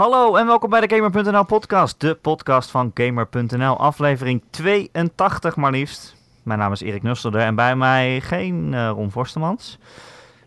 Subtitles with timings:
[0.00, 6.16] Hallo en welkom bij de Gamer.nl podcast, de podcast van Gamer.nl, aflevering 82 maar liefst.
[6.42, 9.78] Mijn naam is Erik Nusselder en bij mij geen uh, Ron Forstemans.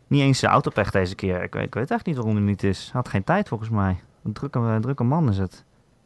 [0.08, 2.64] Niet eens de autopech deze keer, ik weet, ik weet echt niet waarom hij niet
[2.64, 2.84] is.
[2.84, 4.00] Hij had geen tijd volgens mij.
[4.24, 5.64] Een drukke, een drukke man is het.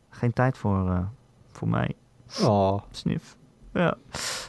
[0.10, 1.00] Geen tijd voor, uh,
[1.52, 1.96] voor mij.
[2.44, 2.82] Oh.
[2.92, 3.36] Snif.
[3.74, 3.96] Ja.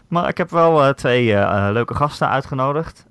[0.09, 1.34] Maar ik heb wel uh, twee
[1.73, 3.06] leuke gasten uitgenodigd.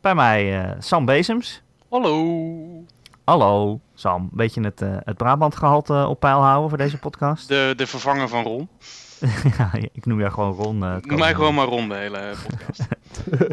[0.00, 1.62] bij mij Sam Bezems.
[1.88, 2.84] Hallo.
[3.24, 4.28] Hallo, Sam.
[4.32, 7.48] Beetje het, uh, het Brabant-gehalte op peil houden voor deze podcast?
[7.48, 8.68] De, de vervanger van Ron.
[9.58, 10.82] ja, ik noem jou gewoon Ron.
[10.82, 12.88] Uh, noem mij gewoon maar Ron, de hele podcast.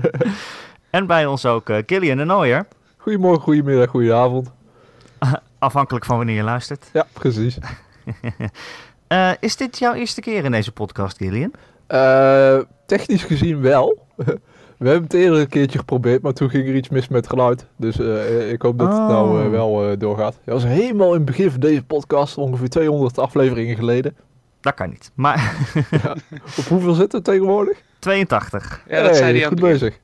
[0.90, 2.68] en bij ons ook uh, Killian de Nooier.
[2.98, 4.52] Goedemorgen, goedemiddag, goedenavond.
[5.60, 6.90] Afhankelijk van wanneer je luistert.
[6.94, 7.58] Ja, precies.
[9.40, 11.54] is dit jouw eerste keer in deze podcast, Killian?
[12.86, 14.08] technisch gezien wel.
[14.82, 17.66] We hebben het eerder een keertje geprobeerd, maar toen ging er iets mis met geluid.
[17.76, 20.40] Dus uh, ik hoop dat het nou uh, wel uh, doorgaat.
[20.44, 24.16] Dat was helemaal in het begin van deze podcast, ongeveer 200 afleveringen geleden.
[24.62, 25.56] Dat kan niet, maar...
[26.04, 26.16] ja.
[26.58, 27.82] Op hoeveel zit het tegenwoordig?
[28.00, 28.84] 82.
[28.88, 30.00] Ja, dat hey, zei hij goed bezig.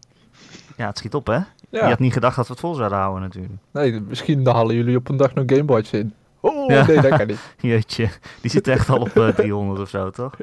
[0.75, 1.33] Ja, het schiet op, hè?
[1.33, 1.45] Ja.
[1.69, 3.53] Je had niet gedacht dat we het vol zouden houden, natuurlijk.
[3.71, 6.13] Nee, misschien halen jullie op een dag nog Gameboys in.
[6.39, 6.85] Oh, ja.
[6.85, 7.55] nee, dat kan niet.
[7.61, 8.09] Jeetje,
[8.41, 10.33] die zit echt al op 300 of zo, toch?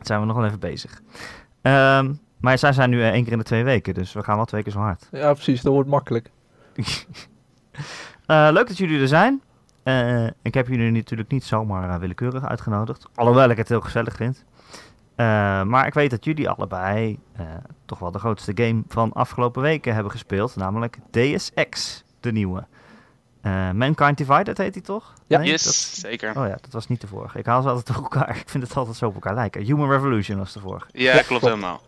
[0.00, 1.00] zijn we nog wel even bezig.
[1.62, 4.44] Um, maar zij zijn nu één keer in de twee weken, dus we gaan wel
[4.44, 5.08] twee keer zo hard.
[5.10, 5.62] Ja, precies.
[5.62, 6.30] Dat wordt makkelijk.
[6.76, 6.84] uh,
[8.56, 9.42] leuk dat jullie er zijn.
[9.84, 13.08] Uh, ik heb jullie natuurlijk niet zomaar uh, willekeurig uitgenodigd.
[13.14, 14.44] Alhoewel ik het heel gezellig vind.
[15.66, 17.18] maar ik weet dat jullie allebei
[17.84, 20.56] toch wel de grootste game van afgelopen weken hebben gespeeld.
[20.56, 22.66] Namelijk Deus Ex, de nieuwe.
[23.74, 25.12] Mankind Divided heet hij toch?
[25.26, 25.74] Ja, nee, yes, dat...
[25.74, 26.28] zeker.
[26.28, 27.38] Oh ja, dat was niet de vorige.
[27.38, 28.36] Ik haal ze altijd door elkaar.
[28.42, 29.62] Ik vind het altijd zo op elkaar lijken.
[29.62, 30.86] Human Revolution was de vorige.
[30.92, 31.80] Ja, ja klopt helemaal.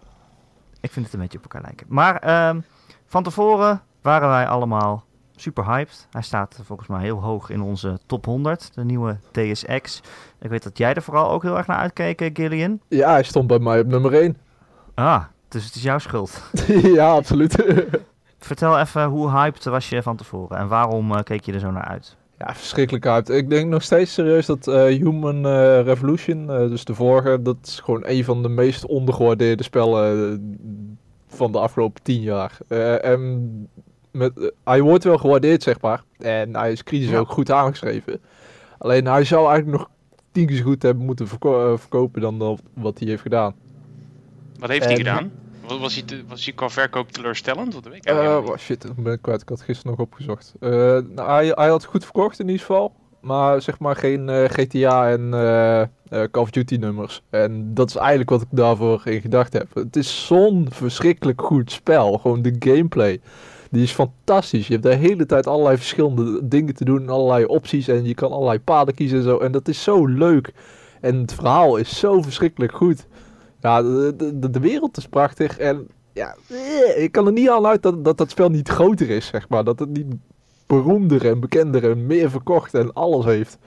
[0.80, 1.86] Ik vind het een beetje op elkaar lijken.
[1.88, 2.64] Maar um,
[3.06, 5.04] van tevoren waren wij allemaal
[5.36, 6.06] super hyped.
[6.10, 10.00] Hij staat volgens mij heel hoog in onze top 100, de nieuwe TSX.
[10.40, 12.80] Ik weet dat jij er vooral ook heel erg naar uitkeek, Gillian.
[12.88, 14.36] Ja, hij stond bij mij op nummer 1.
[14.94, 16.42] Ah, dus het is jouw schuld.
[16.98, 17.64] ja, absoluut.
[18.38, 21.70] Vertel even, hoe hyped was je van tevoren en waarom uh, keek je er zo
[21.70, 22.16] naar uit?
[22.38, 23.28] Ja, verschrikkelijk hyped.
[23.28, 27.56] Ik denk nog steeds serieus dat uh, Human uh, Revolution, uh, dus de vorige, dat
[27.62, 30.58] is gewoon een van de meest ondergewaardeerde spellen
[31.26, 32.58] van de afgelopen tien jaar.
[33.00, 33.68] en
[34.10, 36.02] met, hij wordt wel gewaardeerd, zeg maar.
[36.18, 37.18] En hij is kritisch ja.
[37.18, 38.20] ook goed aangeschreven.
[38.78, 39.90] Alleen hij zou eigenlijk nog
[40.32, 43.54] tien keer zo goed hebben moeten verko verkopen dan wat hij heeft gedaan.
[44.58, 45.30] Wat heeft en, hij gedaan?
[45.76, 47.74] Was hij, te, was hij qua verkoop teleurstellend?
[47.74, 49.42] Wat weet ik uh, oh shit, ik ben kwijt.
[49.42, 50.54] Ik had gisteren nog opgezocht.
[50.60, 50.70] Uh,
[51.08, 52.92] nou, hij, hij had goed verkocht in ieder geval.
[53.20, 55.30] Maar zeg maar geen uh, GTA en
[56.30, 57.22] Call of Duty nummers.
[57.30, 59.74] En dat is eigenlijk wat ik daarvoor in gedacht heb.
[59.74, 62.18] Het is zo'n verschrikkelijk goed spel.
[62.18, 63.20] Gewoon de gameplay.
[63.70, 64.66] Die is fantastisch.
[64.66, 67.08] Je hebt de hele tijd allerlei verschillende dingen te doen.
[67.08, 67.88] Allerlei opties.
[67.88, 69.38] En je kan allerlei paden kiezen en zo.
[69.38, 70.52] En dat is zo leuk.
[71.00, 73.06] En het verhaal is zo verschrikkelijk goed.
[73.60, 75.58] Ja, de, de, de, wereld is prachtig.
[75.58, 79.10] En ja, eh, ik kan er niet aan uit dat, dat dat spel niet groter
[79.10, 79.64] is, zeg maar.
[79.64, 80.14] Dat het niet
[80.66, 83.58] beroemder en bekender en meer verkocht en alles heeft.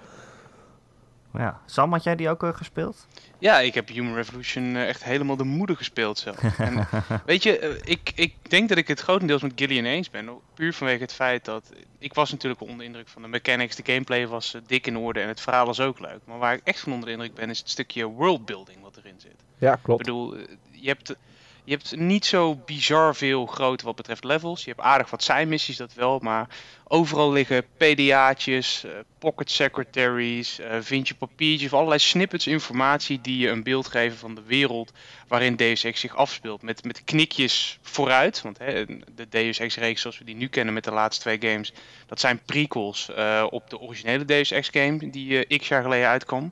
[1.34, 3.07] Ja, Sam, had jij die ook uh, gespeeld?
[3.40, 6.59] Ja, ik heb Human Revolution uh, echt helemaal de moeder gespeeld zelf.
[6.59, 6.88] en,
[7.25, 10.29] weet je, uh, ik, ik denk dat ik het grotendeels met Gillian eens ben.
[10.53, 11.72] Puur vanwege het feit dat...
[12.00, 13.75] Ik was natuurlijk onder indruk van de mechanics.
[13.75, 16.19] De gameplay was dik in orde en het verhaal was ook leuk.
[16.25, 19.19] Maar waar ik echt van onder de indruk ben, is het stukje worldbuilding wat erin
[19.19, 19.44] zit.
[19.61, 19.99] Ja, klopt.
[19.99, 20.35] Ik bedoel,
[20.72, 21.16] je hebt,
[21.63, 24.63] je hebt niet zo bizar veel grootte wat betreft levels.
[24.63, 26.19] Je hebt aardig wat zijmissies, dat wel.
[26.19, 26.47] Maar
[26.88, 33.49] overal liggen PDA'tjes, uh, pocket secretaries, uh, vind je papiertjes, allerlei snippets informatie die je
[33.49, 34.91] een beeld geven van de wereld
[35.27, 36.61] waarin Deus Ex zich afspeelt.
[36.61, 38.85] Met, met knikjes vooruit, want hè,
[39.16, 41.73] de Deus Ex reeks zoals we die nu kennen met de laatste twee games,
[42.07, 43.09] dat zijn prequels
[43.49, 46.51] op de originele Deus Ex game die x jaar geleden uitkwam.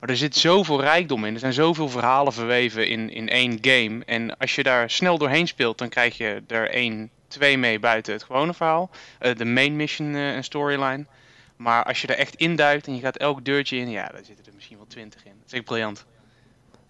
[0.00, 1.34] Maar er zit zoveel rijkdom in.
[1.34, 4.02] Er zijn zoveel verhalen verweven in, in één game.
[4.04, 8.12] En als je daar snel doorheen speelt, dan krijg je er één, twee mee buiten
[8.12, 8.90] het gewone verhaal.
[9.20, 11.04] Uh, de main mission uh, en storyline.
[11.56, 14.46] Maar als je er echt induikt en je gaat elk deurtje in, ja, daar zitten
[14.46, 15.32] er misschien wel twintig in.
[15.40, 16.04] Dat vind ik briljant.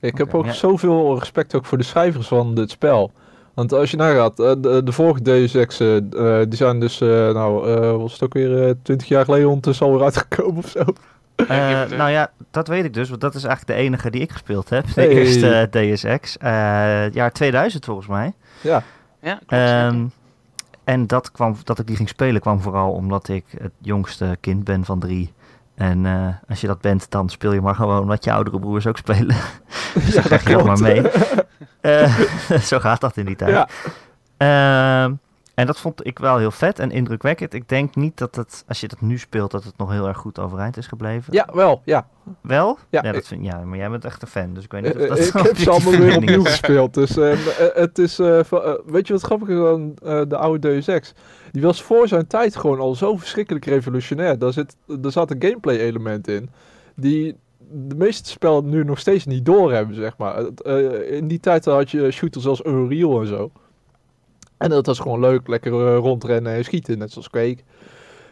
[0.01, 3.13] Ik heb ook zoveel respect ook voor de schrijvers van dit spel.
[3.55, 8.13] Want als je nagaat, uh, de, de vorige Deus Ex, die zijn dus, nou, was
[8.13, 10.85] het ook weer 20 jaar geleden ondertussen alweer uitgekomen of zo.
[11.37, 11.49] Uh,
[11.99, 14.69] nou ja, dat weet ik dus, want dat is eigenlijk de enige die ik gespeeld
[14.69, 14.95] heb.
[14.95, 16.37] De eerste DSX.
[16.37, 18.33] Uh, jaar 2000 volgens mij.
[18.61, 18.83] Ja.
[19.21, 19.41] Ja,
[19.87, 20.13] um,
[20.85, 24.65] En dat, kwam, dat ik die ging spelen kwam vooral omdat ik het jongste kind
[24.65, 25.33] ben van drie.
[25.75, 28.87] En uh, als je dat bent, dan speel je maar gewoon wat je oudere broers
[28.87, 29.37] ook spelen.
[29.95, 31.03] dus ja, krijg je ook maar mee.
[32.71, 33.69] zo gaat dat in die tijd.
[34.39, 35.11] Ja.
[35.57, 37.55] En dat vond ik wel heel vet en indrukwekkend.
[37.55, 40.17] Ik denk niet dat het, als je dat nu speelt, dat het nog heel erg
[40.17, 41.33] goed overeind is gebleven.
[41.35, 42.09] Ja, wel, ja.
[42.41, 42.79] Wel?
[42.91, 44.95] Ja, dat ik- vind, ja maar jij bent echt een fan, dus ik weet niet
[44.95, 46.51] of Eh, dat ik heb ze allemaal weer opnieuw is.
[46.59, 46.95] gespeeld.
[46.95, 48.19] Dus eh, eh, het is.
[48.19, 51.13] eh, eh, weet je wat grappig is aan eh, de oude Deus Ex?
[51.53, 54.39] Die was voor zijn tijd gewoon al zo verschrikkelijk revolutionair.
[54.39, 56.51] Daar, zit, daar zaten gameplay-elementen in.
[56.97, 57.37] Die
[57.71, 60.45] de meeste spellen nu nog steeds niet doorhebben, zeg maar.
[60.65, 63.51] Eh, in die tijd had je shooters als Unreal en zo.
[64.59, 67.59] En dat was gewoon leuk, lekker eh, rondrennen en schieten, net zoals Quake.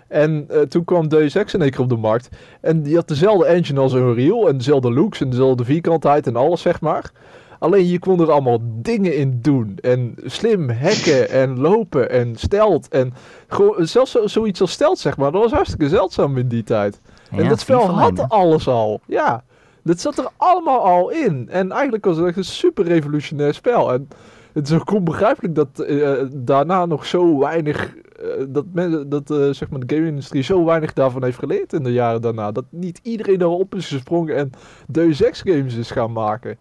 [0.09, 2.29] En eh, toen kwam Deus Ex in één keer op de markt.
[2.61, 4.49] En die had dezelfde engine als Unreal.
[4.49, 7.11] En dezelfde looks en dezelfde vierkantheid en alles, zeg maar.
[7.59, 9.79] Alleen je kon er allemaal dingen in doen.
[9.81, 12.89] En slim hacken en lopen en stelt.
[12.89, 13.15] En
[13.49, 15.33] gewoon, zelfs zo- zoiets als stelt, zeg maar.
[15.33, 17.01] Dat was hartstikke zeldzaam in die tijd.
[17.31, 19.01] en dat spel had alles al.
[19.07, 19.45] Ja,
[19.83, 21.49] dat zat er allemaal al in.
[21.51, 23.93] En eigenlijk was het echt een super revolutionair spel.
[23.93, 24.09] En
[24.55, 27.95] het is ook onbegrijpelijk dat eh, daarna nog zo weinig...
[27.97, 31.83] eh, dat men, dat eh, zeg maar de game-industrie zo weinig daarvan heeft geleerd in
[31.83, 32.53] de jaren daarna.
[32.53, 34.51] Dat niet iedereen erop is gesprongen en
[34.87, 36.59] Deus Ex games is gaan maken.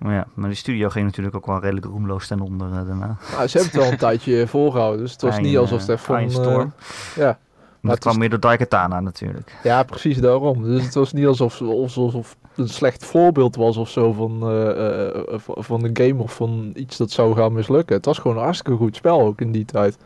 [0.00, 3.16] Maar ja, maar die studio ging natuurlijk ook wel redelijk roemloos ten onder eh, daarna.
[3.32, 5.96] Nou, ze hebben het wel een tijdje volgehouden, dus het was niet alsof eh, het
[5.96, 6.18] echt van...
[6.18, 6.72] Eh, Storm.
[7.16, 7.38] ja.
[7.80, 9.56] Maar het kwam meer door Daikatana natuurlijk.
[9.62, 10.62] Ja, precies daarom.
[10.62, 15.38] Dus het was niet alsof, alsof, alsof een slecht voorbeeld was of zo van, eh,
[15.38, 17.96] van- een game of van iets dat zou gaan mislukken.
[17.96, 19.98] Het was gewoon een hartstikke goed spel ook in die tijd.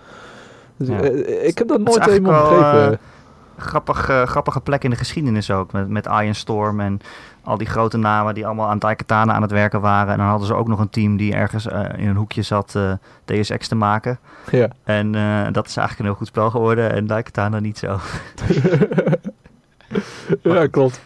[0.76, 1.00] Dus, Ja.
[1.42, 2.98] ik heb dat nooit helemaal begrepen.
[3.58, 5.72] Grappig, grappige plek in de geschiedenis ook.
[5.72, 7.00] Met, met Iron Storm en
[7.42, 10.12] al die grote namen die allemaal aan Daikatana aan het werken waren.
[10.12, 11.66] En dan hadden ze ook nog een team die ergens
[11.96, 12.78] in een hoekje zat
[13.24, 14.18] Deus Ex te maken.
[14.50, 14.68] ja.
[14.84, 15.12] En
[15.52, 17.98] dat is eigenlijk een heel goed spel geworden en Daikatana niet zo.
[20.42, 21.00] ja, klopt.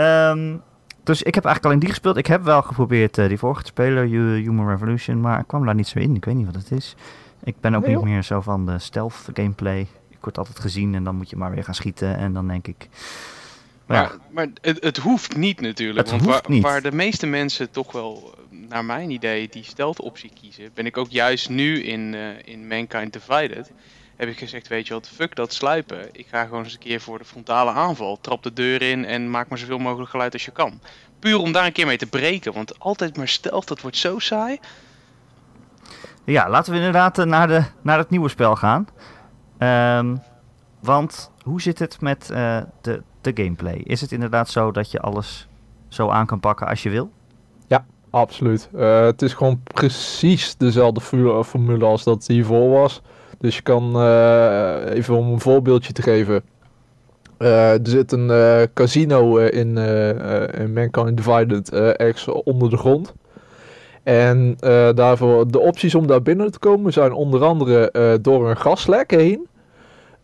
[0.00, 0.56] Ehm,
[1.04, 2.16] dus ik heb eigenlijk alleen die gespeeld.
[2.16, 5.64] Ik heb wel geprobeerd eh, die vorige te spelen, Hu- Human Revolution, maar ik kwam
[5.64, 6.14] daar niet zo in.
[6.14, 6.94] Ik weet niet wat het is.
[7.44, 9.80] Ik ben ook Nee, niet meer zo van de stealth gameplay.
[10.08, 12.16] Ik word altijd gezien en dan moet je maar weer gaan schieten.
[12.16, 12.88] En dan denk ik...
[13.86, 15.98] Maar, ja, maar het, het hoeft niet natuurlijk.
[15.98, 16.62] Het want hoeft waar, niet.
[16.62, 18.34] waar de meeste mensen toch wel,
[18.68, 22.66] naar mijn idee, die stealth optie kiezen, ben ik ook juist nu in, eh, in
[22.68, 23.72] Mankind Divided.
[24.20, 26.08] Heb ik gezegd, weet je wat, fuck dat sluipen.
[26.12, 28.18] Ik ga gewoon eens een keer voor de frontale aanval.
[28.20, 30.80] Trap de deur in en maak maar zoveel mogelijk geluid als je kan.
[31.18, 32.52] Puur om daar een keer mee te breken.
[32.52, 34.58] Want altijd maar stealth, dat wordt zo saai.
[36.24, 38.88] Ja, laten we inderdaad eh, naar, de, naar het nieuwe spel gaan.
[39.58, 40.16] Ehm,
[40.80, 43.76] want hoe zit het met eh, de, de gameplay?
[43.84, 45.48] Is het inderdaad zo dat je alles
[45.88, 47.10] zo aan kan pakken als je wil?
[48.10, 48.68] Absoluut.
[48.74, 51.00] Eh, het is gewoon precies dezelfde
[51.44, 53.02] formule als dat hiervoor was.
[53.40, 56.42] Dus je kan, eh, even om een voorbeeldje te geven.
[57.38, 59.76] Eh, er zit een eh, casino in,
[60.58, 63.14] in Mankind Divided ergens onder de grond.
[64.02, 64.56] En
[64.94, 69.46] daarvoor, de opties om daar binnen te komen zijn onder andere door een gaslek heen.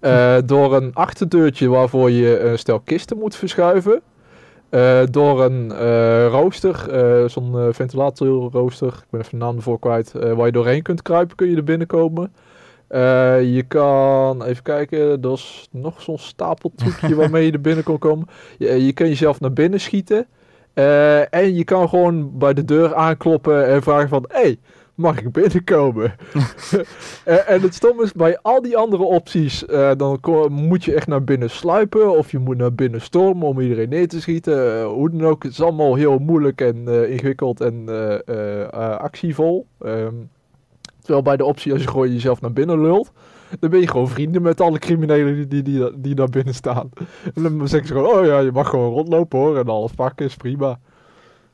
[0.46, 4.00] door een achterdeurtje waarvoor je een stel kisten moet verschuiven.
[5.10, 5.72] Door een
[6.28, 6.84] rooster,
[7.30, 11.50] zo'n ventilatorrooster, ik ben even de naam ervoor kwijt, waar je doorheen kunt kruipen, kun
[11.50, 12.32] je er binnenkomen.
[12.88, 17.98] Eh, je kan, even kijken, er is nog zo'n stapeltrucje waarmee je er binnen kon
[17.98, 18.26] komen.
[18.58, 20.26] Je, je kan jezelf naar binnen schieten.
[20.74, 24.58] Eh, en je kan gewoon bij de deur aankloppen en vragen van, hey,
[24.94, 26.14] mag ik binnenkomen?
[27.24, 30.18] Eh, en het stom is, bij al die andere opties, eh, dan
[30.50, 32.10] moet je echt naar binnen sluipen.
[32.18, 34.80] Of je moet naar binnen stormen om iedereen neer te schieten.
[34.80, 38.62] Eh, hoe dan ook, het is allemaal heel moeilijk en eh, ingewikkeld en eh, eh,
[38.62, 39.66] eh, actievol.
[39.80, 40.14] Ehm,
[41.06, 43.12] terwijl bij de optie, als je gewoon jezelf naar binnen lult,
[43.60, 46.90] dan ben je gewoon vrienden met alle criminelen die, die, die, daar binnen staan.
[47.34, 50.26] En dan zeggen ze gewoon, oh ja, je mag gewoon rondlopen hoor, en alles pakken
[50.26, 50.78] is prima.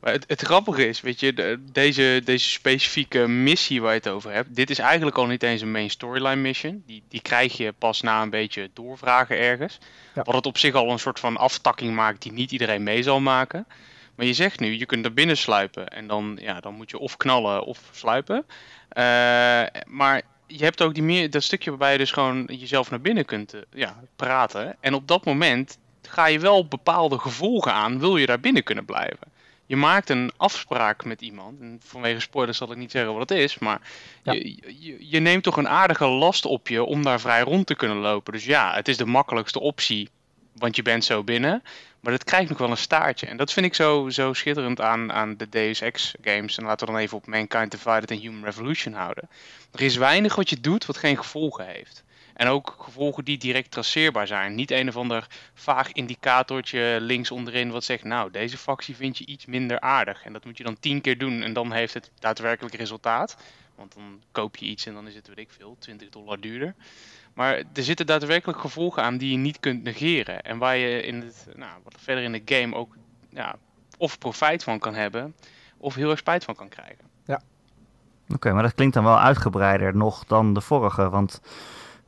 [0.00, 4.08] Maar het, het grappige is, weet je, de- deze, deze specifieke missie waar je het
[4.08, 6.82] over hebt, dit is eigenlijk al niet eens een main storyline mission.
[6.86, 9.78] Die, die krijg je pas na een beetje doorvragen ergens.
[10.14, 10.22] Ja.
[10.22, 13.20] Wat het op zich al een soort van aftakking maakt die niet iedereen mee zal
[13.20, 13.66] maken.
[14.14, 16.98] Maar je zegt nu, je kunt er binnen sluipen en dan, ja, dan moet je
[16.98, 18.44] of knallen of sluipen.
[18.88, 19.02] Eh,
[19.86, 23.24] maar je hebt ook die meer, dat stukje waarbij je dus gewoon jezelf naar binnen
[23.24, 24.76] kunt eh, ja, praten.
[24.80, 28.84] En op dat moment ga je wel bepaalde gevolgen aan, wil je daar binnen kunnen
[28.84, 29.32] blijven
[29.72, 31.60] je maakt een afspraak met iemand.
[31.60, 33.58] En vanwege spoilers zal ik niet zeggen wat het is.
[33.58, 33.80] Maar
[34.22, 34.32] Ja.
[34.32, 37.74] je, je, je neemt toch een aardige last op je om daar vrij rond te
[37.74, 38.32] kunnen lopen.
[38.32, 40.08] Dus ja, het is de makkelijkste optie.
[40.52, 41.62] Want je bent zo binnen.
[42.02, 43.26] Maar dat krijgt nog wel een staartje.
[43.26, 46.58] En dat vind ik zo, zo schitterend aan, aan de Deus Ex games.
[46.58, 49.28] En laten we dan even op Mankind Divided en Human Revolution houden.
[49.72, 52.04] Er is weinig wat je doet wat geen gevolgen heeft.
[52.34, 54.54] En ook gevolgen die direct traceerbaar zijn.
[54.54, 59.26] Niet een of ander vaag indicatortje links onderin wat zegt, nou, deze factie vind je
[59.26, 60.24] iets minder aardig.
[60.24, 63.36] En dat moet je dan tien keer doen en dan heeft het daadwerkelijk resultaat.
[63.74, 66.74] Want dan koop je iets en dan is het, weet ik veel, 20 dollar duurder.
[67.34, 70.42] Maar er zitten daadwerkelijk gevolgen aan die je niet kunt negeren.
[70.42, 72.96] En waar je in het, nou, wat verder in de game ook
[73.28, 73.54] ja,
[73.98, 75.34] of profijt van kan hebben,
[75.76, 77.10] of heel erg spijt van kan krijgen.
[78.34, 81.08] Oké, maar dat klinkt dan wel uitgebreider nog dan de vorige.
[81.08, 81.40] Want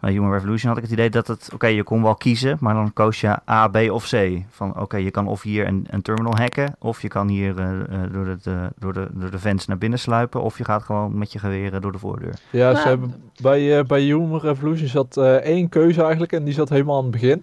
[0.05, 1.51] bij Human Revolution had ik het idee dat het...
[1.55, 4.43] Oké, je kon wel kiezen, maar dan koos je A, B of C.
[4.49, 6.77] Van oké, je kan of hier een, een terminal hacken...
[6.79, 9.99] of je kan hier uh, door, de, uh, door, de, door de vents naar binnen
[9.99, 10.43] sluipen...
[10.43, 12.35] of je gaat gewoon met je geweren door de voordeur.
[12.51, 16.33] Ja, nou, ze hebben, bij, uh, bij Human Revolution zat één keuze eigenlijk...
[16.33, 17.43] en die zat helemaal aan het begin.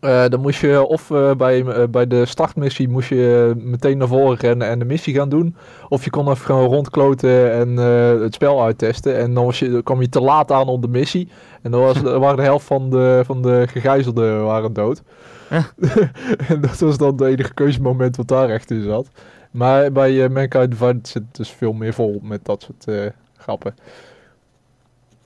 [0.00, 4.08] Uh, dan moest je of uh, bij, uh, bij de startmissie moest je meteen naar
[4.08, 5.56] voren rennen en de missie gaan doen.
[5.88, 7.76] Of je kon even gewoon rondkloten en
[8.22, 9.18] het spel uittesten.
[9.18, 11.28] En dan, was je, dan kwam je te laat aan op de missie.
[11.62, 15.02] En dan was, waren de helft van de, van de gegijzelden waren dood.
[16.48, 19.08] en dat was dan het enige keuzemoment wat daar echt in zat.
[19.50, 23.74] Maar bij Mankind Divided zit dus veel meer vol met dat soort grappen.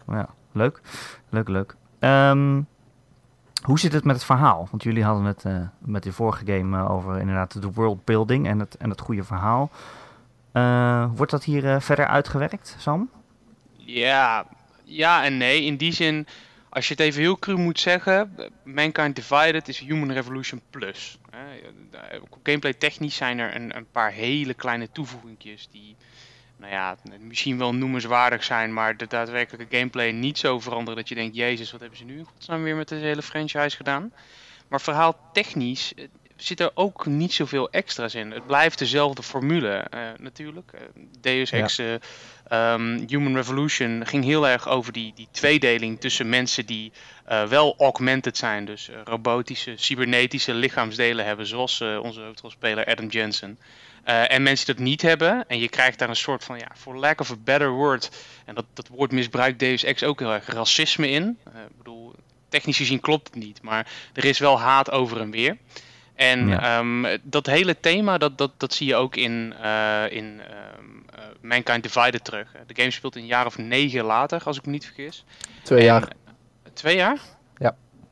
[0.06, 0.80] Ja, leuk.
[1.28, 1.75] Leuk, leuk.
[2.00, 2.66] Um,
[3.62, 4.68] hoe zit het met het verhaal?
[4.70, 8.58] Want jullie hadden het uh, met de vorige game uh, over inderdaad de worldbuilding en
[8.58, 9.70] het, en het goede verhaal.
[10.52, 13.10] Uh, wordt dat hier verder uitgewerkt, Sam?
[13.76, 14.46] Ja,
[14.84, 15.64] ja en nee.
[15.64, 16.26] In die zin,
[16.68, 18.34] als je het even heel cru moet zeggen,
[18.64, 21.18] Mankind Divided is Human Revolution Plus.
[22.42, 25.96] gameplay technisch zijn er een, een paar hele kleine toevoegingjes die
[26.58, 31.14] nou ja, misschien wel noemenswaardig zijn, maar de daadwerkelijke gameplay niet zo veranderen dat je
[31.14, 34.12] denkt, jezus, wat hebben ze nu in godsnaam weer met deze hele franchise gedaan.
[34.68, 36.04] Maar verhaal technisch eh,
[36.36, 38.30] zit er ook niet zoveel extra's in.
[38.30, 40.72] Het blijft dezelfde formule uh, natuurlijk.
[40.74, 40.80] Uh,
[41.20, 42.72] Deus Ex ja.
[42.72, 46.92] um, Human Revolution ging heel erg over die, die tweedeling tussen mensen die
[47.28, 53.58] uh, wel augmented zijn, dus robotische, cybernetische lichaamsdelen hebben, zoals onze hoofdrolspeler Adam Jensen.
[54.08, 56.68] Uh, en mensen die dat niet hebben, en je krijgt daar een soort van, ja,
[56.74, 58.10] for lack of a better word,
[58.44, 61.38] en dat, dat woord misbruikt Deus Ex ook heel erg, racisme in.
[61.48, 62.14] Uh, ik bedoel,
[62.48, 65.56] technisch gezien klopt het niet, maar er is wel haat over en weer.
[66.14, 66.78] En ja.
[66.78, 70.40] um, dat hele thema, dat, dat, dat zie je ook in, uh, in
[70.78, 71.04] um,
[71.40, 72.48] Mankind Divided terug.
[72.66, 75.24] De game speelt een jaar of negen later, als ik me niet vergis.
[75.62, 76.08] Twee en, jaar.
[76.72, 77.18] Twee jaar?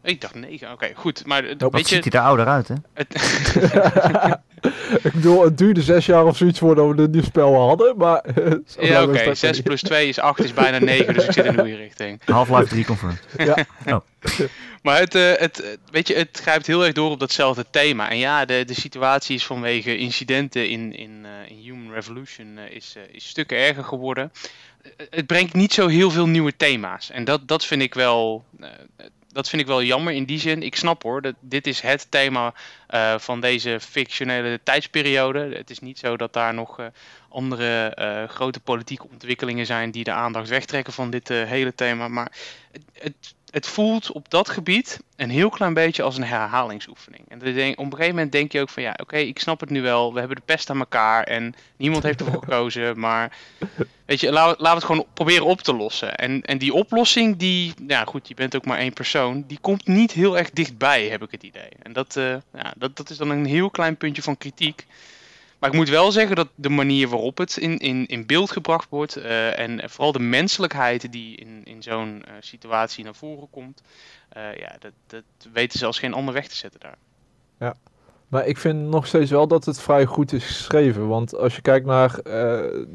[0.07, 1.27] Ik dacht negen, oké, goed.
[1.27, 2.75] Maar oh, weet je, ziet hij er ouder uit, hè?
[2.95, 4.41] Het
[5.03, 8.25] ik bedoel, het duurde zes jaar of zoiets voordat we dit nieuw spel hadden, maar...
[8.81, 9.35] ja, oké, okay.
[9.35, 12.21] 6 plus 2 is 8, is bijna 9, dus ik zit in de goede richting.
[12.25, 13.23] Half-Life 3 confirmed.
[13.37, 13.67] ja.
[13.87, 14.01] Oh.
[14.83, 18.11] Maar het, uh, het, weet je, het grijpt heel erg door op datzelfde thema.
[18.11, 22.71] En ja, de, de situatie is vanwege incidenten in, in, uh, in Human Revolution uh,
[22.71, 24.33] is, is stukken erger geworden.
[25.11, 27.11] het brengt niet zo heel veel nieuwe thema's.
[27.11, 28.45] En dat, dat vind ik wel
[29.37, 30.63] dat vind ik wel jammer in die zin.
[30.63, 32.55] Ik snap hoor, dat dit is het thema
[32.91, 35.57] uh, van deze fictionele tijdsperiode.
[35.57, 36.87] Het is niet zo dat daar nog uh,
[37.29, 42.09] andere uh, grote politieke ontwikkelingen zijn die de aandacht wegtrekken van dit hele thema.
[42.09, 42.33] Maar
[42.73, 47.25] het, het, het, voelt op dat gebied een heel klein beetje als een herhalingsoefening.
[47.29, 49.61] En denk, op een gegeven moment denk je ook van ja, oké, okay, ik snap
[49.61, 50.13] het nu wel.
[50.13, 52.99] We hebben de pest aan elkaar en niemand heeft ervoor gekozen.
[52.99, 53.37] Maar
[54.05, 56.15] weet je, laten we het gewoon proberen op te lossen.
[56.15, 59.87] En, en die oplossing, die, ja goed, je bent ook maar één persoon, die komt
[59.87, 61.71] niet heel erg dichtbij, heb ik het idee.
[61.83, 64.87] En dat, uh, ja, dat, dat is dan een heel klein puntje van kritiek.
[65.67, 68.87] Maar ik moet wel zeggen dat de manier waarop het in, in, in beeld gebracht
[68.91, 73.83] wordt uh, en vooral de menselijkheid die in, in zo'n uh, situatie naar voren komt,
[74.37, 76.97] uh, ja, dat, dat weten ze als geen ander weg te zetten daar.
[77.59, 77.75] Ja,
[78.29, 81.09] maar ik vind nog steeds wel dat het vrij goed is geschreven.
[81.09, 82.19] Want als je kijkt naar.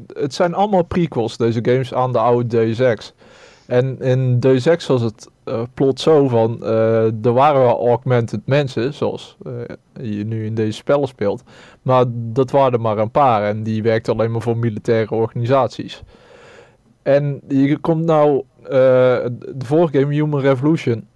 [0.07, 3.13] het zijn allemaal prequels, deze games, aan de oude Deus Ex.
[3.65, 8.41] En in Deus Ex was het uh, plot zo van, uh, er waren wel augmented
[8.45, 9.53] mensen, zoals uh,
[10.01, 11.43] je nu in deze spellen speelt.
[11.81, 16.03] Maar dat waren er maar een paar en die werkten alleen maar voor militaire organisaties.
[17.01, 21.07] En je komt nou, de vorige game, Human Revolution,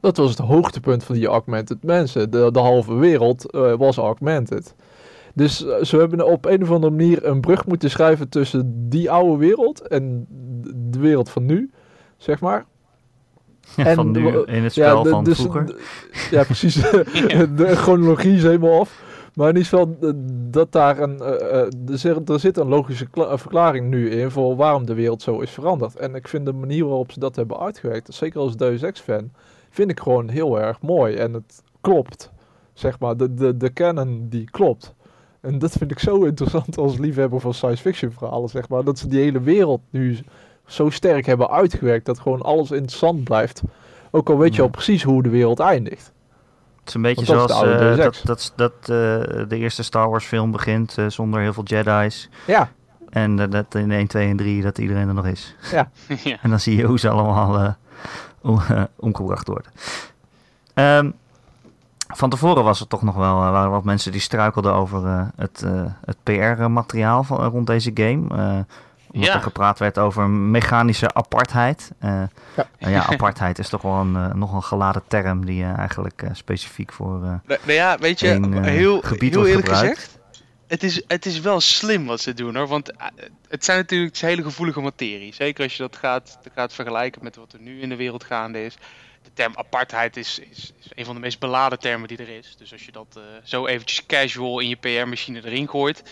[0.00, 2.30] dat was het hoogtepunt van die augmented mensen.
[2.30, 3.46] De, de halve wereld
[3.78, 4.74] was augmented.
[5.38, 9.36] Dus ze hebben op een of andere manier een brug moeten schrijven tussen die oude
[9.36, 10.26] wereld en
[10.90, 11.70] de wereld van nu,
[12.16, 12.64] zeg maar.
[13.76, 15.76] Ja, en van nu in het spel ja, de, van dus, vroeger.
[16.30, 16.74] ja, precies.
[17.60, 19.02] de chronologie is helemaal af.
[19.34, 19.96] Maar in ieder geval
[20.50, 21.16] dat daar een...
[21.20, 21.52] Uh,
[21.88, 25.50] er, zit, er zit een logische verklaring nu in voor waarom de wereld zo is
[25.50, 25.96] veranderd.
[25.96, 29.30] En ik vind de manier waarop ze dat hebben uitgewerkt, zeker als Deus Ex fan,
[29.70, 31.14] vind ik gewoon heel erg mooi.
[31.14, 32.30] En het klopt.
[32.72, 34.94] Zeg maar, de, de, de canon die klopt.
[35.40, 38.84] En dat vind ik zo interessant als liefhebber van science fiction verhalen, zeg maar.
[38.84, 40.18] Dat ze die hele wereld nu
[40.66, 43.62] zo sterk hebben uitgewerkt dat gewoon alles interessant blijft.
[44.10, 44.62] Ook al weet je Ja.
[44.62, 46.12] al precies hoe de wereld eindigt.
[46.78, 50.24] Het is een beetje dat zoals eh, dat, dat, dat eh, de eerste Star Wars
[50.24, 52.28] film begint eh, zonder heel veel Jedi's.
[52.46, 52.70] Ja,
[53.10, 55.54] En dat in 1, 2 en 3 dat iedereen er nog is.
[55.72, 55.90] ja.
[56.42, 57.76] En dan zie je hoe ze allemaal
[58.42, 58.60] om-
[58.96, 59.72] omgebracht worden.
[60.74, 61.10] Ehm,
[62.08, 65.26] van tevoren was er toch nog wel eh, waren wat mensen die struikelden over eh,
[65.36, 68.28] het, eh, het PR-materiaal van, rond deze game.
[68.30, 68.74] eh,
[69.12, 69.34] omdat Ja.
[69.34, 71.92] er gepraat werd over mechanische apartheid.
[71.98, 72.66] Eh, Ja.
[72.78, 76.92] nou ja, apartheid is toch wel een, nog een geladen term die eigenlijk eh, specifiek
[76.92, 77.14] voor...
[77.14, 78.26] eh, Nou, nou ja, weet je,
[78.60, 79.98] heel, gebied heel wordt eerlijk gebruikt.
[79.98, 80.18] gezegd,
[80.66, 82.66] het is, het is wel slim wat ze doen hoor.
[82.66, 82.92] Want
[83.48, 85.34] het zijn natuurlijk hele gevoelige materie.
[85.34, 88.64] Zeker als je dat gaat, gaat vergelijken met wat er nu in de wereld gaande
[88.64, 88.76] is.
[89.28, 92.54] De term apartheid is, is, is een van de meest beladen termen die er is.
[92.58, 96.02] Dus als je dat eh, zo eventjes casual in je PR-machine erin gooit,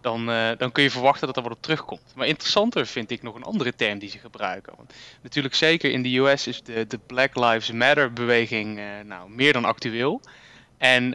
[0.00, 2.12] dan, eh, dan kun je verwachten dat er wat op terugkomt.
[2.14, 4.72] Maar interessanter vind ik nog een andere term die ze gebruiken.
[4.76, 9.30] Want natuurlijk zeker in de US is de, de Black Lives Matter beweging eh, nou,
[9.30, 10.20] meer dan actueel.
[10.78, 11.10] En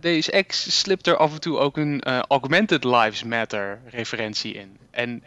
[0.00, 4.76] deze ex slipt er af en toe ook een Augmented Lives Matter referentie in.
[4.90, 5.24] En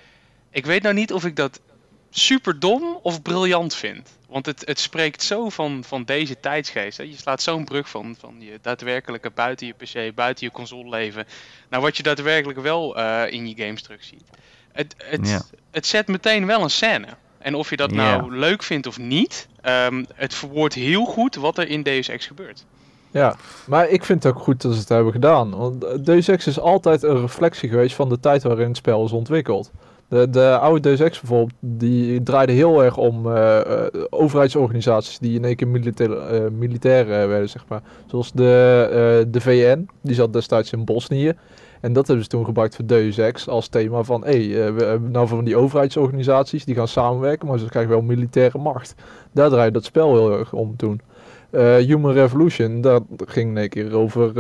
[0.52, 1.60] ik weet nou niet of ik dat
[2.10, 4.17] super dom of briljant vind.
[4.28, 6.98] Want het, het spreekt zo van, van deze tijdsgeest.
[6.98, 7.04] Hè.
[7.04, 11.26] Je slaat zo'n brug van, van je daadwerkelijke buiten je PC, buiten je console leven.
[11.70, 14.24] naar wat je daadwerkelijk wel eh, in je games terugziet.
[14.72, 15.42] Het, het, Ja.
[15.72, 17.08] het zet meteen wel een scène.
[17.38, 18.38] En of je dat nou Ja.
[18.38, 22.66] leuk vindt of niet, ehm, het verwoordt heel goed wat er in Deus Ex gebeurt.
[23.12, 25.50] Ja, maar ik vind het ook goed dat ze het hebben gedaan.
[25.58, 29.12] Want Deus Ex is altijd een reflectie geweest van de tijd waarin het spel is
[29.12, 29.72] ontwikkeld.
[30.10, 35.36] De, de oude Deus Ex bijvoorbeeld, die draaide heel erg om eh, eh, overheidsorganisaties die
[35.36, 37.82] in één keer militair, eh, werden, zeg maar.
[38.06, 41.34] Zoals de, de VN, die zat destijds in Bosnië.
[41.82, 44.24] En dat hebben ze toen gebruikt voor Deus Ex als thema van...
[44.26, 48.02] hé, hey, we hebben nou van die overheidsorganisaties, die gaan samenwerken, maar ze krijgen wel
[48.02, 48.96] militaire macht.
[49.32, 51.02] Daar draaide dat spel heel erg om toen.
[51.78, 54.34] Human Revolution, dat ging in één keer over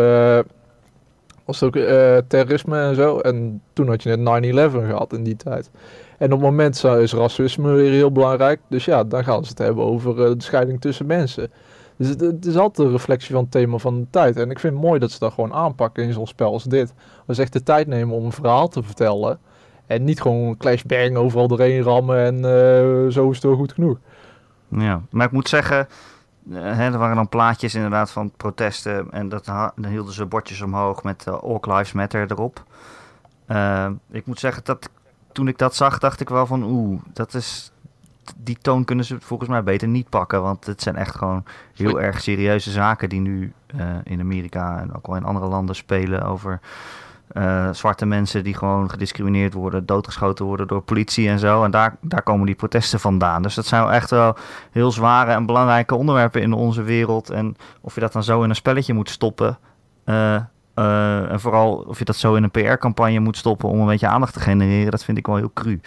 [1.47, 3.19] was ook eh, terrorisme en zo.
[3.19, 5.69] En toen had je net 9-11 gehad in die tijd.
[6.17, 8.59] En op het moment is racisme weer heel belangrijk.
[8.67, 11.51] Dus ja, dan gaan ze het hebben over eh, de scheiding tussen mensen.
[11.97, 14.37] Dus het, is altijd een reflectie van het thema van de tijd.
[14.37, 16.93] En ik vind het mooi dat ze dat gewoon aanpakken in zo'n spel als dit.
[17.29, 19.39] Ze echt de tijd nemen om een verhaal te vertellen.
[19.85, 23.73] En niet gewoon clash bang overal doorheen rammen en eh, zo is het wel goed
[23.73, 23.97] genoeg.
[24.67, 25.87] Ja, maar ik moet zeggen,
[26.51, 31.03] hè, er waren dan plaatjes inderdaad van protesten en dat dan hielden ze bordjes omhoog
[31.03, 32.63] met eh, All Lives Matter erop.
[33.45, 34.89] Eh, ik moet zeggen dat
[35.31, 37.71] toen ik dat zag, dacht ik wel van oeh, dat is
[38.35, 42.01] die toon kunnen ze volgens mij beter niet pakken, want het zijn echt gewoon heel
[42.01, 46.21] erg serieuze zaken die nu eh, in Amerika en ook wel in andere landen spelen
[46.21, 46.59] over
[47.27, 51.63] eh, zwarte mensen die gewoon gediscrimineerd worden, doodgeschoten worden door politie en zo.
[51.63, 53.41] En daar, daar komen die protesten vandaan.
[53.41, 54.35] Dus dat zijn echt wel
[54.71, 57.29] heel zware en belangrijke onderwerpen in onze wereld.
[57.29, 59.57] En of je dat dan zo in een spelletje moet stoppen.
[60.03, 60.35] eh,
[60.73, 64.07] eh, en vooral of je dat zo in een PR-campagne moet stoppen om een beetje
[64.07, 65.79] aandacht te genereren, dat vind ik wel heel cru.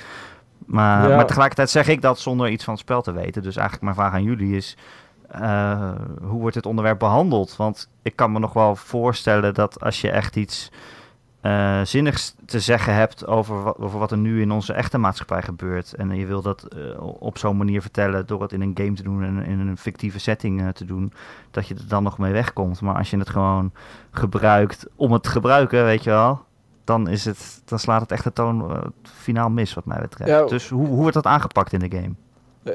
[0.66, 1.16] Maar, Ja.
[1.16, 3.42] maar tegelijkertijd zeg ik dat zonder iets van het spel te weten.
[3.42, 4.76] Dus eigenlijk mijn vraag aan jullie is:
[6.22, 7.57] hoe wordt dit onderwerp behandeld?
[7.57, 10.70] Want ik kan me nog wel voorstellen dat als je echt iets
[11.40, 15.42] eh, zinnigs te zeggen hebt over wat, over wat er nu in onze echte maatschappij
[15.42, 15.94] gebeurt.
[15.94, 19.03] En je wil dat eh, op zo'n manier vertellen door het in een game te
[19.03, 21.12] doen en in een fictieve setting eh, te doen,
[21.50, 22.81] dat je er dan nog mee wegkomt.
[22.81, 23.72] Maar als je het gewoon
[24.11, 26.40] gebruikt om het te gebruiken, weet je wel,
[26.85, 30.31] dan, is het, dan slaat het echt de toon finaal mis wat mij betreft.
[30.31, 30.44] Ja.
[30.46, 32.14] Dus hoe, hoe wordt dat aangepakt in de game?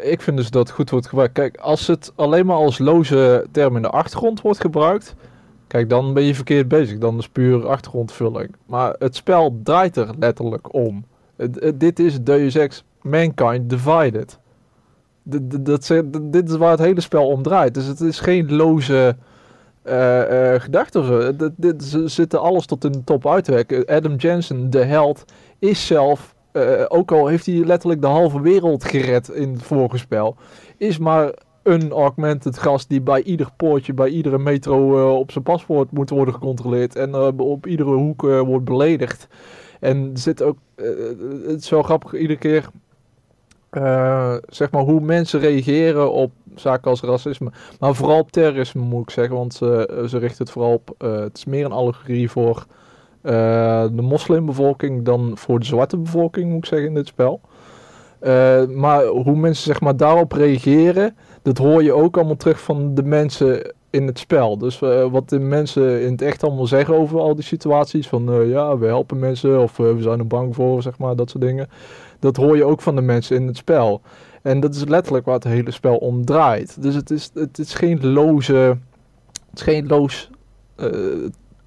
[0.04, 1.34] Ik vind dus dat het goed wordt gebruikt.
[1.34, 5.16] Kijk, als het alleen maar als loze term in de achtergrond wordt gebruikt,
[5.76, 6.98] kijk, dan ben je verkeerd bezig.
[6.98, 8.56] Dan is puur achtergrondvulling.
[8.66, 11.06] Maar het spel draait er letterlijk om.
[11.76, 14.40] Dit is Deus Ex Mankind Divided.
[15.24, 17.74] Dat dit is waar het hele spel om draait.
[17.74, 19.16] Dus het is geen loze
[19.82, 21.36] eh, eh, gedachte of zo.
[21.36, 23.86] D- dit, ze zitten alles tot in de top uit te werken.
[23.86, 25.26] Adam Jensen, de held,
[25.60, 29.98] is zelf eh, ook al heeft hij letterlijk de halve wereld gered in het vorige
[29.98, 30.36] spel,
[30.78, 31.34] is maar
[31.66, 36.10] een augmented gast die bij ieder poortje, bij iedere metro eh, op zijn paspoort moet
[36.10, 39.28] worden gecontroleerd en eh, op iedere hoek eh, wordt beledigd.
[39.80, 40.58] En zit ook,
[41.46, 42.70] het is wel grappig, iedere keer,
[44.48, 47.52] zeg maar, hoe mensen reageren op zaken als racisme.
[47.80, 51.38] Maar vooral op terrorisme moet ik zeggen, want ze, ze richten het vooral op, het
[51.38, 52.66] is meer een allegorie voor
[53.22, 57.42] de moslimbevolking dan voor de zwarte bevolking, moet ik zeggen, in dit spel.
[58.76, 61.16] Maar hoe mensen zeg maar, daarop reageren,
[61.46, 64.58] dat hoor je ook allemaal terug van de mensen in het spel.
[64.58, 68.08] Dus eh, wat de mensen in het echt allemaal zeggen over al die situaties.
[68.08, 71.16] Van eh, ja, we helpen mensen of eh, we zijn er bang voor, zeg maar,
[71.16, 71.70] dat soort dingen.
[72.20, 74.02] Dat hoor je ook van de mensen in het spel.
[74.42, 76.82] En dat is letterlijk waar het hele spel om draait.
[76.82, 78.54] Dus het is, het is geen loze.
[79.50, 80.30] Het is geen loos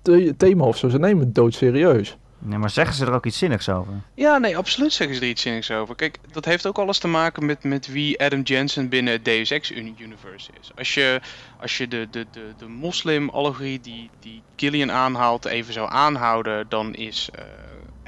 [0.02, 0.88] the- thema of zo.
[0.88, 2.18] Ze nemen het doodserieus.
[2.40, 3.92] Nee, maar zeggen ze er ook iets zinnigs over?
[4.14, 5.94] Ja, nee, absoluut zeggen ze er iets zinnigs over.
[5.94, 9.50] Kijk, dat heeft ook alles te maken met, met wie Adam Jensen binnen het Deus
[9.50, 10.70] Ex uni- Universe is.
[10.76, 11.20] Als je,
[11.60, 16.94] als je de, de, de, de moslim-allegorie die, die Gillian aanhaalt even zou aanhouden, dan
[16.94, 17.44] is eh,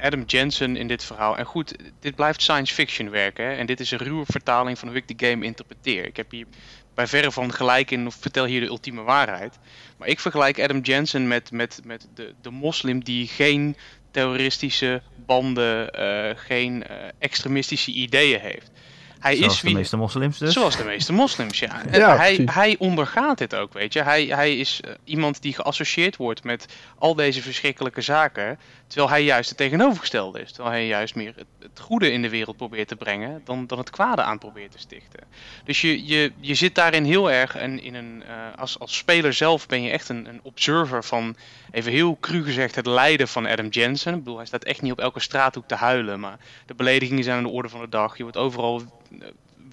[0.05, 1.37] Adam Jensen in dit verhaal...
[1.37, 3.57] En goed, dit blijft science fiction werken?
[3.57, 6.05] En dit is een ruwe vertaling van hoe ik de game interpreteer.
[6.05, 6.45] Ik heb hier
[6.93, 9.59] bij verre van gelijk in, of vertel hier de ultieme waarheid.
[9.97, 13.75] Maar ik vergelijk Adam Jensen met, met, met de, de moslim die geen
[14.11, 18.71] terroristische banden, eh, geen eh, extremistische ideeën heeft.
[19.19, 20.53] Hij Zoals is de wie, meeste moslims dus.
[20.53, 21.81] Zoals de meeste moslims, ja.
[21.85, 22.53] En Ja, hij, precies.
[22.53, 24.01] hij ondergaat dit ook, weet je.
[24.01, 26.65] Hij, hij is eh, iemand die geassocieerd wordt met
[26.97, 28.59] al deze verschrikkelijke zaken.
[28.91, 30.51] Terwijl hij juist het tegenovergestelde is.
[30.51, 33.89] Terwijl hij juist meer het, goede in de wereld probeert te brengen dan, dan het
[33.89, 35.19] kwade aan probeert te stichten.
[35.63, 39.33] Dus je, je, je zit daarin heel erg en in een, eh, als, als speler
[39.33, 41.35] zelf ben je echt een, een observer van,
[41.71, 44.13] even heel cru gezegd, het lijden van Adam Jensen.
[44.13, 47.37] Ik bedoel, hij staat echt niet op elke straathoek te huilen, maar de beledigingen zijn
[47.37, 48.17] aan de orde van de dag.
[48.17, 48.81] Je wordt overal
[49.19, 49.27] eh,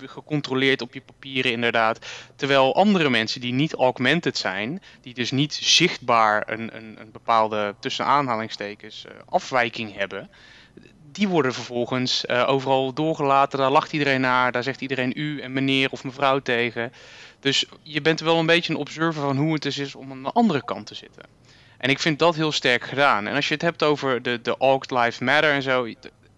[0.05, 2.07] gecontroleerd op je papieren inderdaad.
[2.37, 7.75] Terwijl andere mensen die niet augmented zijn, die dus niet zichtbaar een, een, een bepaalde
[7.81, 10.31] tussen aanhalingstekens eh, afwijking hebben,
[11.13, 13.59] die worden vervolgens eh, overal doorgelaten.
[13.59, 16.93] Daar lacht iedereen naar, daar zegt iedereen u en meneer of mevrouw tegen.
[17.41, 20.23] Dus je bent wel een beetje een observer van hoe het dus is om aan
[20.23, 21.25] de andere kant te zitten.
[21.79, 23.27] En ik vind dat heel sterk gedaan.
[23.27, 25.85] En als je het hebt over de, de Auged Lives Matter en zo,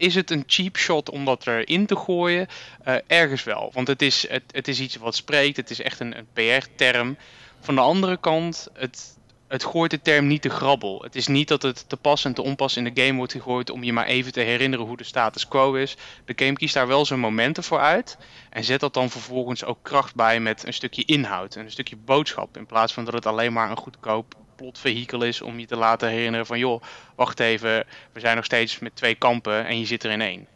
[0.00, 2.46] is het een cheap shot om dat erin te gooien?
[2.82, 3.70] Eh, ergens wel.
[3.72, 7.16] Want het is, het, het is iets wat spreekt, het is echt een, een PR-term.
[7.60, 11.02] Van de andere kant, het, het gooit de term niet te grabbel.
[11.02, 13.70] Het is niet dat het te pas en te onpas in de game wordt gegooid
[13.70, 15.96] om je maar even te herinneren hoe de status quo is.
[16.24, 18.18] De game kiest daar wel zijn momenten voor uit.
[18.50, 21.96] En zet dat dan vervolgens ook kracht bij met een stukje inhoud en een stukje
[21.96, 22.56] boodschap.
[22.56, 26.08] In plaats van dat het alleen maar een goedkoop plotvehikel is om je te laten
[26.08, 26.82] herinneren van joh,
[27.14, 30.46] wacht even, we zijn nog steeds met twee kampen en je zit er in één.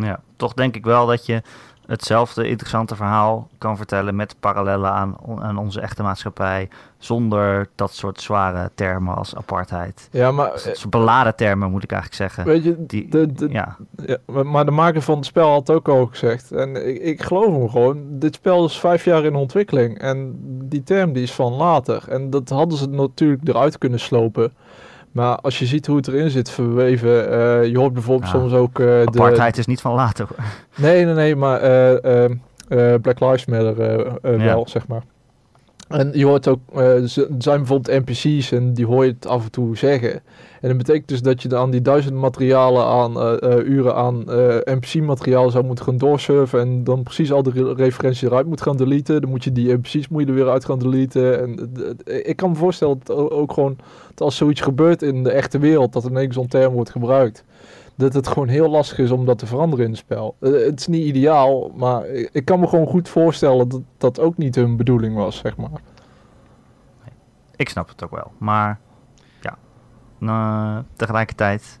[0.00, 1.42] Ja, toch denk ik wel dat je
[1.88, 6.68] hetzelfde interessante verhaal kan vertellen met parallellen aan, aan onze echte maatschappij.
[6.98, 10.08] Zonder dat soort zware termen als apartheid.
[10.12, 12.44] Ja, maar Dat eh, soort beladen termen moet ik eigenlijk zeggen.
[12.52, 13.76] weet je, Die, de, de, ja,
[14.42, 16.52] maar de maker van het spel had ook al gezegd.
[16.52, 18.04] En ik, ik geloof hem gewoon.
[18.08, 19.98] Dit spel is vijf jaar in ontwikkeling.
[19.98, 22.04] En die term die is van later.
[22.08, 24.52] En dat hadden ze natuurlijk eruit kunnen slopen.
[25.18, 27.30] Maar als je ziet hoe het erin zit verweven.
[27.30, 29.02] eh, je hoort bijvoorbeeld Ja, soms ook de...
[29.06, 30.26] apartheid is niet van later.
[30.28, 30.44] hoor.
[30.76, 31.36] Nee, nee, nee.
[31.36, 32.24] Maar eh,
[33.02, 33.76] Black Lives Matter
[34.38, 35.02] wel, zeg maar.
[35.88, 39.26] En je hoort ook, eh, ze- er zijn bijvoorbeeld NPC's en die hoor je het
[39.26, 40.12] af en toe zeggen.
[40.60, 44.30] En dat betekent dus dat je dan die duizend materialen aan, eh, eh, uren aan
[44.30, 46.60] eh, NPC-materiaal zou moeten gaan doorsurfen.
[46.60, 49.20] En dan precies al de re- referenties eruit moet gaan deleten.
[49.20, 51.40] Dan moet je die NPC's moet je er weer uit gaan deleten.
[51.40, 51.70] En
[52.04, 53.76] eh, eh, ik kan me voorstellen dat ook gewoon,
[54.08, 57.44] dat als zoiets gebeurt in de echte wereld, dat er ineens zo'n term wordt gebruikt.
[57.98, 60.36] Dat het gewoon heel lastig is om dat te veranderen in het spel.
[60.40, 64.20] Eh, het is niet ideaal, maar ik, ik kan me gewoon goed voorstellen dat dat
[64.20, 65.80] ook niet hun bedoeling was, zeg maar.
[67.56, 68.32] Ik snap het ook wel.
[68.38, 68.78] Maar
[69.40, 69.56] ja,
[70.18, 71.80] nou, tegelijkertijd.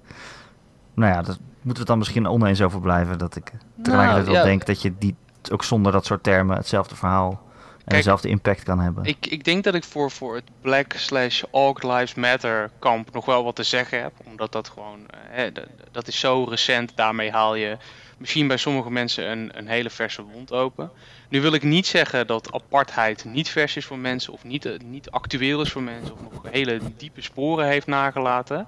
[0.94, 3.18] Nou ja, daar moeten we het dan misschien oneens over blijven.
[3.18, 3.52] Dat ik
[3.82, 4.44] tegelijkertijd wel ja.
[4.44, 5.16] denk dat je die
[5.52, 7.40] ook zonder dat soort termen hetzelfde verhaal
[7.88, 9.04] Kijk, dezelfde impact kan hebben.
[9.04, 13.24] Ik, ik denk dat ik voor, voor het Black slash Auged Lives Matter kamp nog
[13.24, 14.12] wel wat te zeggen heb.
[14.24, 15.50] Omdat dat gewoon, eh, hè,
[15.90, 16.92] dat is zo recent.
[16.94, 17.76] Daarmee haal je
[18.18, 20.90] misschien bij sommige mensen een, een hele verse wond open.
[21.28, 24.32] Nu wil ik niet zeggen dat apartheid niet vers is voor mensen.
[24.32, 26.14] Of niet, eh, niet actueel is voor mensen.
[26.14, 28.66] Of nog hele diepe sporen heeft nagelaten.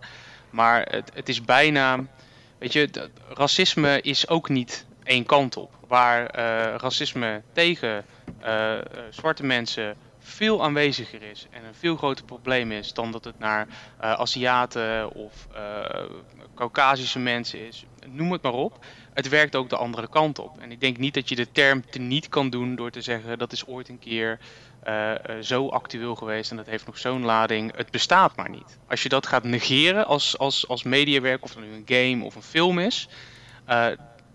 [0.51, 2.05] Maar het, het is bijna,
[2.59, 5.71] weet je, racisme is ook niet één kant op.
[5.87, 8.05] Waar eh, racisme tegen
[8.41, 13.25] eh, eh, zwarte mensen veel aanweziger is en een veel groter probleem is dan dat
[13.25, 13.67] het naar
[14.01, 16.05] eh, Aziaten of eh
[16.55, 17.85] Caucasische mensen is.
[18.07, 18.85] Noem het maar op.
[19.15, 20.61] Het werkt ook de andere kant op.
[20.61, 23.53] En ik denk niet dat je de term teniet kan doen door te zeggen dat
[23.53, 24.39] is ooit een keer
[25.41, 27.77] zo actueel geweest en dat heeft nog zo'n lading.
[27.77, 28.79] Het bestaat maar niet.
[28.89, 32.35] Als je dat gaat negeren als, als, als mediawerk, of het nu een game of
[32.35, 33.09] een film is,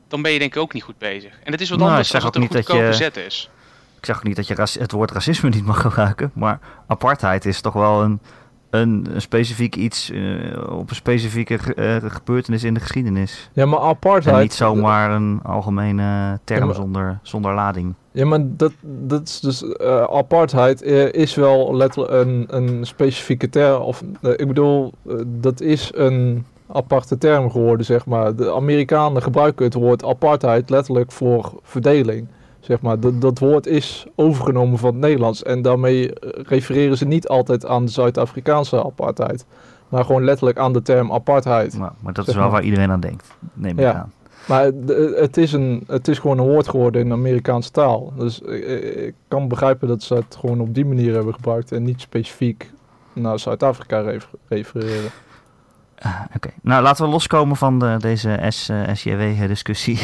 [0.08, 1.40] dan ben je denk ik ook niet goed bezig.
[1.44, 3.50] En het is wat Nou, anders als zeg het een dat goedkope je- zet is.
[4.06, 6.32] Ik zeg ook niet dat je het woord racisme niet mag gebruiken.
[6.34, 8.20] Maar apartheid is toch wel een,
[8.70, 13.50] een, een specifiek iets eh, op een specifieke eh, gebeurtenis in de geschiedenis.
[13.54, 14.36] Ja, maar apartheid...
[14.36, 17.94] En niet zomaar een algemene term Ja, maar- zonder, zonder lading.
[18.12, 19.64] Ja, maar dat, dat is dus...
[19.74, 20.82] eh, apartheid
[21.14, 23.82] is wel letterlijk een, een specifieke term.
[23.82, 24.94] Of, ik bedoel,
[25.26, 28.36] dat is een aparte term geworden, zeg maar.
[28.36, 32.28] De Amerikanen gebruiken het woord apartheid letterlijk voor verdeling.
[32.66, 35.44] Zeg maar, dat, dat woord is overgenomen van het Nederlands.
[35.44, 39.46] En daarmee eh, refereren ze niet altijd aan de Zuid-Afrikaanse apartheid.
[39.90, 41.78] Maar gewoon letterlijk aan de term apartheid.
[41.78, 42.52] Maar, maar dat is wel maar.
[42.52, 43.94] waar iedereen aan denkt, neem ik Ja.
[43.94, 44.14] aan.
[44.48, 44.72] Maar
[45.16, 48.14] het is, een, het is gewoon een woord geworden in de Amerikaanse taal.
[48.18, 51.84] Dus ik, ik kan begrijpen dat ze het gewoon op die manier hebben gebruikt en
[51.84, 52.72] niet specifiek
[53.14, 55.10] naar Zuid-Afrika refer- refereren.
[56.06, 60.00] Ah, Oké, nou laten we loskomen van de, deze S, eh, SJW-discussie.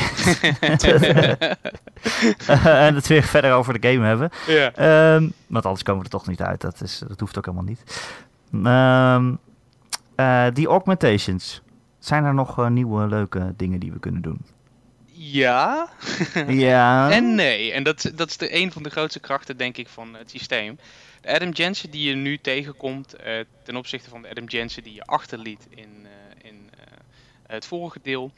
[2.64, 4.30] en het weer verder over de game hebben.
[4.48, 4.74] ja.
[4.74, 6.62] Ehm, want anders komen we er toch niet uit.
[6.62, 7.84] Dat, is, dat hoeft ook helemaal niet.
[10.16, 11.62] Eh, die augmentations.
[12.00, 14.42] Zijn er nog eh, nieuwe leuke dingen die we kunnen doen?
[15.22, 15.90] Ja.
[16.48, 17.12] ja.
[17.12, 20.14] En nee, en dat, dat is de, een van de grootste krachten, denk ik, van
[20.14, 20.80] het systeem.
[21.22, 24.94] De Adam Jensen die je nu tegenkomt eh, ten opzichte van de Adam Jensen die
[24.94, 26.98] je achterliet in, eh, in eh,
[27.48, 28.32] het vorige deel,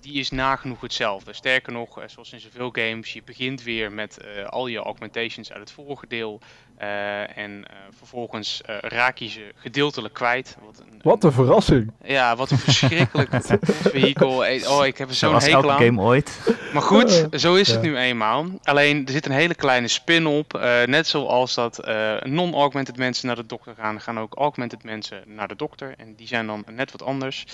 [0.00, 1.32] die is nagenoeg hetzelfde.
[1.32, 5.70] Sterker nog, zoals in zoveel games, je begint weer met al je augmentations uit het
[5.70, 6.40] vorige deel.
[6.76, 10.56] Eh, en eh, vervolgens eh, raak je ze gedeeltelijk kwijt.
[10.64, 11.92] Wat een, Wat een verrassing!
[12.04, 13.30] Ja, wat een verschrikkelijk
[13.92, 14.44] vehikel.
[14.44, 15.78] Eh, Oh, ik heb er zo'n hekel elke aan.
[15.82, 16.40] game ooit.
[16.72, 18.46] Maar goed, zo is het nu eenmaal.
[18.62, 20.54] Alleen er zit een hele kleine spin op.
[20.54, 25.22] Eh, net zoals dat eh, non-augmented mensen naar de dokter gaan, gaan ook augmented mensen
[25.26, 25.94] naar de dokter.
[25.96, 27.44] En die zijn dan net wat anders.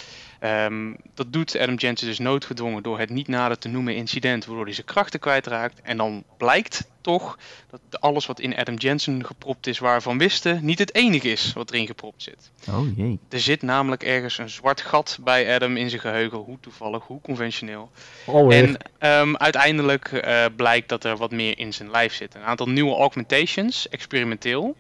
[0.41, 4.65] Ehm, dat doet Adam Jensen dus noodgedwongen door het niet nader te noemen incident, waardoor
[4.65, 5.81] hij zijn krachten kwijtraakt.
[5.83, 7.39] En dan blijkt toch
[7.71, 11.71] dat alles wat in Adam Jensen gepropt is, waarvan wisten, niet het enige is wat
[11.71, 12.51] erin gepropt zit.
[12.69, 13.19] Oh jee.
[13.29, 16.39] Er zit namelijk ergens een zwart gat bij Adam in zijn geheugen.
[16.39, 17.91] Hoe toevallig, hoe conventioneel.
[18.27, 18.65] Alweer.
[18.65, 22.35] En ehm, uiteindelijk eh, blijkt dat er wat meer in zijn lijf zit.
[22.35, 24.77] Een aantal nieuwe augmentations, experimenteel.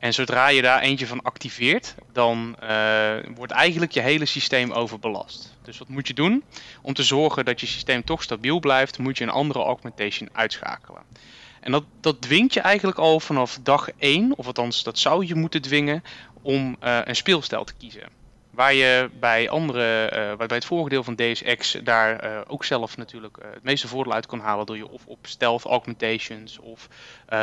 [0.00, 5.56] En zodra je daar eentje van activeert, dan eh, wordt eigenlijk je hele systeem overbelast.
[5.62, 6.44] Dus wat moet je doen?
[6.82, 11.02] Om te zorgen dat je systeem toch stabiel blijft, moet je een andere augmentation uitschakelen.
[11.60, 15.34] En dat, dat dwingt je eigenlijk al vanaf dag 1, of althans dat zou je
[15.34, 16.02] moeten dwingen,
[16.42, 18.18] om eh, een speelstijl te kiezen.
[18.50, 22.96] Waar je bij andere, waar bij het vorige deel van DSX daar eh, ook zelf
[22.96, 26.88] natuurlijk het meeste voordeel uit kon halen door je of op stealth augmentations of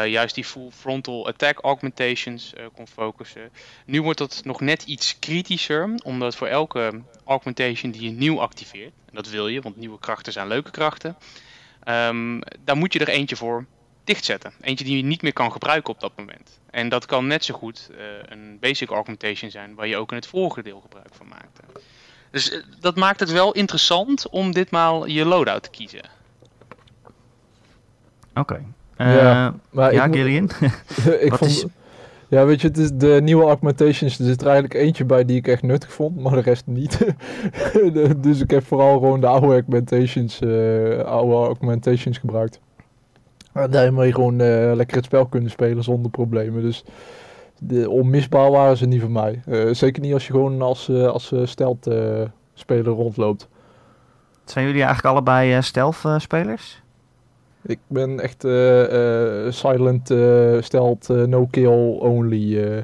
[0.06, 3.49] juist die full frontal attack augmentations kon focussen.
[3.86, 8.93] Nu wordt dat nog net iets kritischer, omdat voor elke augmentation die je nieuw activeert,
[9.06, 11.17] en dat wil je, want nieuwe krachten zijn leuke krachten,
[11.84, 13.65] ehm, daar moet je er eentje voor
[14.08, 14.52] dichtzetten.
[14.62, 16.60] Eentje die je niet meer kan gebruiken op dat moment.
[16.70, 17.98] En dat kan net zo goed eh,
[18.30, 21.62] een basic augmentation zijn waar je ook in het vorige deel gebruik van maakte.
[22.32, 26.02] Dus eh, dat maakt het wel interessant om ditmaal je loadout te kiezen.
[28.36, 28.63] Oké.
[28.98, 30.50] Ja, Eh, maar ja, ik, Gillian?
[31.20, 31.65] ik wat vond, is-
[32.30, 34.20] Ja, weet je, het is de nieuwe augmentations.
[34.20, 37.00] Er zit er eigenlijk eentje bij die ik echt nuttig vond, maar de rest niet.
[38.17, 42.60] Dus ik heb vooral gewoon de oude augmentations, eh, oude augmentations gebruikt.
[43.58, 46.62] En daarmee gewoon eh, lekker het spel kunnen spelen zonder problemen.
[46.62, 46.84] Dus
[47.60, 49.41] de, onmisbaar waren ze niet voor mij.
[49.46, 52.22] Eh, zeker niet als je gewoon als, eh, als stelt eh,
[52.54, 53.48] speler rondloopt.
[54.46, 56.82] Zijn jullie eigenlijk allebei eh, stealth-spelers?
[57.65, 62.63] Ik ben echt eh, eh, silent, eh stelt, eh, no kill only.
[62.63, 62.84] eh.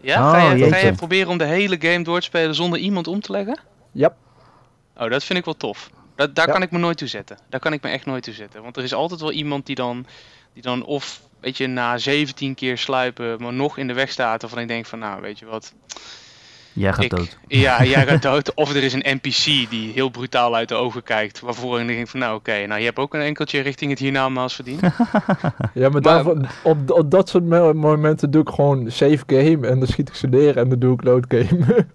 [0.00, 2.78] Ja, Oh, ga, je, ga je proberen om de hele game door te spelen zonder
[2.78, 3.58] iemand om te leggen?
[3.92, 4.14] Ja.
[4.96, 5.90] Oh, dat vind ik wel tof.
[6.18, 6.52] Dat, daar Ja.
[6.52, 7.38] kan ik me nooit toe zetten.
[7.48, 8.62] Daar kan ik me echt nooit toe zetten.
[8.62, 10.06] Want er is altijd wel iemand die dan,
[10.52, 14.40] die dan of, weet je, na 17 keer sluipen, maar nog in de weg staat.
[14.40, 15.72] Waarvan ik denk van, nou, weet je wat.
[16.72, 17.38] Jij gaat ik, dood.
[17.46, 18.54] Ja, jij gaat dood.
[18.54, 21.40] Of er is een NPC die heel brutaal uit de ogen kijkt.
[21.40, 24.54] Waarvoor ik denk van, nou oké, nou je hebt ook een enkeltje richting het hiernamaals
[24.54, 24.80] verdiend.
[24.90, 24.90] Ja,
[25.74, 29.78] maar, Maar- daarvoor, op, op dat soort mo- momenten doe ik gewoon save game en
[29.78, 31.86] dan schiet ik ze neer en dan doe ik load game.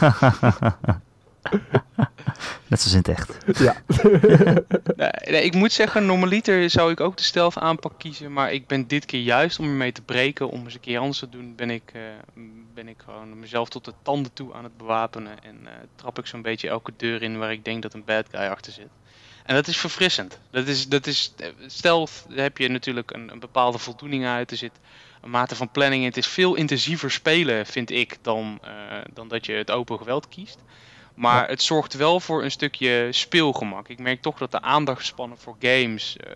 [2.68, 3.58] Net zoals in het echt.
[3.58, 3.82] ja.
[4.96, 8.32] Nee, nee, ik moet zeggen, normaliter zou ik ook de stealth aanpak kiezen.
[8.32, 11.18] Maar ik ben dit keer juist om ermee te breken, om eens een keer anders
[11.18, 12.00] te doen, ben ik, eh,
[12.74, 15.42] ben ik gewoon mezelf tot de tanden toe aan het bewapenen.
[15.42, 18.26] En eh, trap ik zo'n beetje elke deur in waar ik denk dat een bad
[18.30, 18.88] guy achter zit.
[19.44, 20.38] En dat is verfrissend.
[20.50, 24.50] Dat is, dat is, eh, stealth daar heb je natuurlijk een, een bepaalde voldoening uit.
[24.50, 24.80] Er zit
[25.20, 26.08] een mate van planning in.
[26.08, 28.72] Het is veel intensiever spelen, vind ik, dan, eh,
[29.12, 30.58] dan dat je het open geweld kiest.
[31.22, 31.46] Maar Ja.
[31.48, 33.88] het zorgt wel voor een stukje speelgemak.
[33.88, 36.32] Ik merk toch dat de aandachtspannen voor games eh,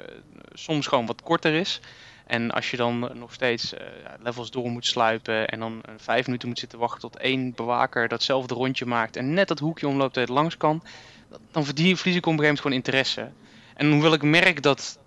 [0.52, 1.80] soms gewoon wat korter is.
[2.26, 3.86] En als je dan nog steeds eh,
[4.18, 8.08] levels door moet sluipen en dan eh, vijf minuten moet zitten wachten tot één bewaker
[8.08, 10.82] datzelfde rondje maakt en net dat hoekje omloopt dat het langs kan,
[11.50, 13.30] dan verlies ik op een gegeven moment gewoon interesse.
[13.74, 14.98] En hoewel ik merk dat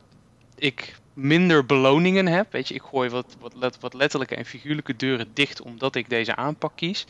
[0.55, 5.31] ik minder beloningen heb, weet je, ik gooi wat, wat, wat letterlijke en figuurlijke deuren
[5.33, 7.05] dicht omdat ik deze aanpak kies,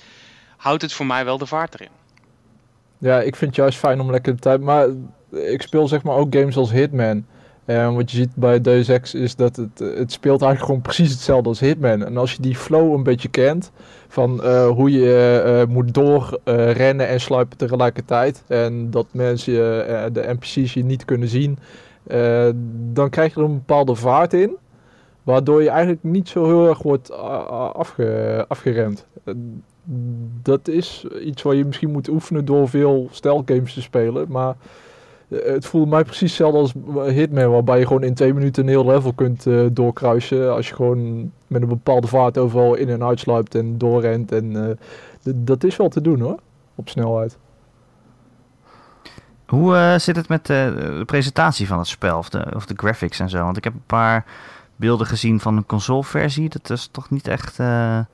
[0.58, 1.98] houdt het voor mij wel de vaart erin.
[3.00, 4.62] Ja, ik vind het juist fijn om lekker de tijd.
[4.62, 4.88] Maar
[5.32, 7.26] ik speel zeg maar ook games als Hitman.
[7.66, 10.82] En wat je ziet bij Deus Ex is dat het, eh, het speelt eigenlijk gewoon
[10.82, 12.06] precies hetzelfde als Hitman.
[12.06, 13.72] En als je die flow een beetje kent,
[14.08, 18.44] van eh, hoe je eh, moet doorrennen rennen en sluipen tegelijkertijd.
[18.48, 21.58] En dat mensen, eh, de NPC's je niet kunnen zien.
[22.08, 22.50] eh,
[22.94, 24.58] dan krijg je er een bepaalde vaart in.
[25.30, 29.06] Waardoor je eigenlijk niet zo heel erg wordt ah, afge, afgeremd.
[29.24, 29.34] Eh,
[30.42, 34.26] dat is iets waar je misschien moet oefenen door veel stelgames te spelen.
[34.30, 34.56] Maar
[35.30, 36.74] eh, het voelde mij precies hetzelfde als
[37.14, 40.54] Hitman, waarbij je gewoon in twee minuten een heel level kunt eh, doorkruisen.
[40.54, 44.32] Als je gewoon met een bepaalde vaart overal in en uitsluipt en doorrent.
[44.32, 44.76] En eh,
[45.36, 46.40] dat is wel te doen hoor,
[46.76, 47.38] op snelheid.
[49.50, 52.74] Hoe eh, zit het met eh, de presentatie van het spel of de, of de
[52.78, 53.44] graphics en zo?
[53.44, 54.26] Want ik heb een paar
[54.80, 56.50] beelden gezien van een consoleversie.
[56.50, 58.06] Dat is toch niet echt, eh, eh,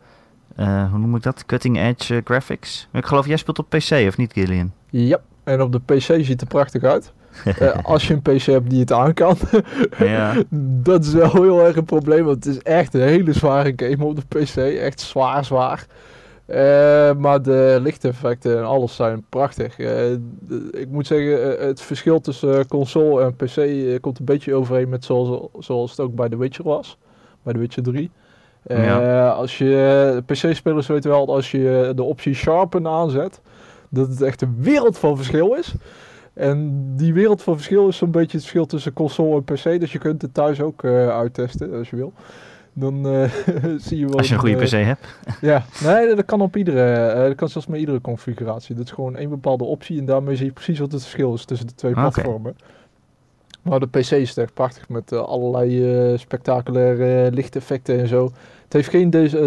[0.89, 1.45] hoe noem ik dat?
[1.45, 2.87] Cutting edge eh, graphics.
[2.91, 4.71] Ik geloof jij speelt op PC of niet, Gillian?
[4.89, 7.13] Ja, en op de PC ziet het er prachtig uit.
[7.83, 9.37] Als je een PC hebt die het aan kan.
[9.99, 10.43] ja.
[10.83, 14.05] dat is wel heel erg een probleem, want het is echt een hele zware game
[14.05, 14.55] op de PC.
[14.55, 15.85] Echt zwaar, zwaar.
[16.45, 19.79] Eh, maar de lichteffecten en alles zijn prachtig.
[19.79, 20.11] Eh,
[20.71, 25.05] ik moet zeggen, eh, het verschil tussen console en PC komt een beetje overeen met
[25.05, 26.97] zoals, zoals het ook bij The Witcher was.
[27.43, 28.11] Bij The Witcher 3.
[28.63, 29.29] Eh, Ja.
[29.29, 33.41] Als je PC-spelers weten wel, dat als je de optie Sharpen aanzet,
[33.89, 35.73] dat het echt een wereld van verschil is.
[36.33, 39.79] En die wereld van verschil is zo'n beetje het verschil tussen console en PC.
[39.79, 42.13] Dus je kunt het thuis ook uittesten als je wil.
[42.77, 43.29] Dan eh,
[43.87, 44.17] zie je wel.
[44.17, 45.05] Als je een goede eh, PC hebt.
[45.41, 46.93] Ja, nee, dat kan op iedere.
[46.93, 48.75] eh, dat kan zelfs met iedere configuratie.
[48.75, 49.99] Dat is gewoon één bepaalde optie.
[49.99, 52.01] En daarmee zie je precies wat het verschil is tussen de twee Oké.
[52.01, 52.55] platformen.
[53.61, 58.23] Maar de PC is echt prachtig met allerlei spectaculaire lichteffecten en zo.
[58.63, 59.37] Het heeft geen deze.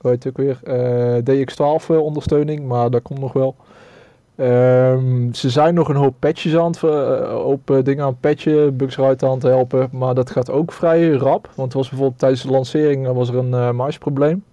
[0.00, 0.60] hoe heet het ook weer?
[0.62, 3.56] eh, DX12 eh, ondersteuning, maar dat komt nog wel.
[4.40, 8.20] Ehm, ze zijn nog een hoop patches aan het, eh, hoop eh, dingen aan het
[8.20, 11.50] patchen, bugs eruit aan het helpen, maar dat gaat ook vrij rap.
[11.54, 14.44] Want er was bijvoorbeeld tijdens de lancering eh, was er een eh muisprobleem.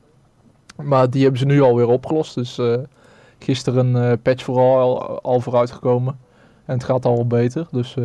[0.84, 2.36] Maar die hebben ze nu alweer opgelost.
[2.36, 2.62] Dus
[3.40, 6.20] gisteren een patch vooral al, al vooruit gekomen.
[6.66, 7.68] En het gaat al beter.
[7.72, 7.96] Dus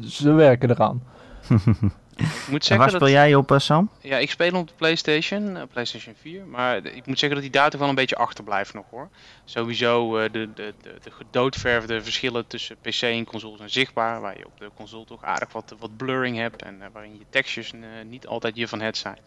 [0.00, 1.02] ze werken eraan.
[2.18, 3.90] Ik moet En zeggen waar dat, speel jij op, eh, Sam?
[4.00, 6.44] Ja, ik speel op de PlayStation, eh, PlayStation 4.
[6.44, 9.08] Maar de- ik moet zeggen dat die toch wel een beetje achterblijft nog hoor.
[9.44, 14.20] Sowieso eh, de, de, de, de gedoodverfde verschillen tussen PC en console zijn zichtbaar.
[14.20, 16.62] Waar je op de console toch aardig wat, wat blurring hebt.
[16.62, 17.72] En waarin je textures
[18.06, 19.18] niet altijd je van het zijn.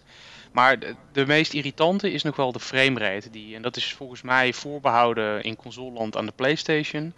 [0.52, 3.30] Maar de, de meest irritante is nog wel de framerate.
[3.30, 7.14] Die, en dat is volgens mij voorbehouden in consoleland aan de PlayStation.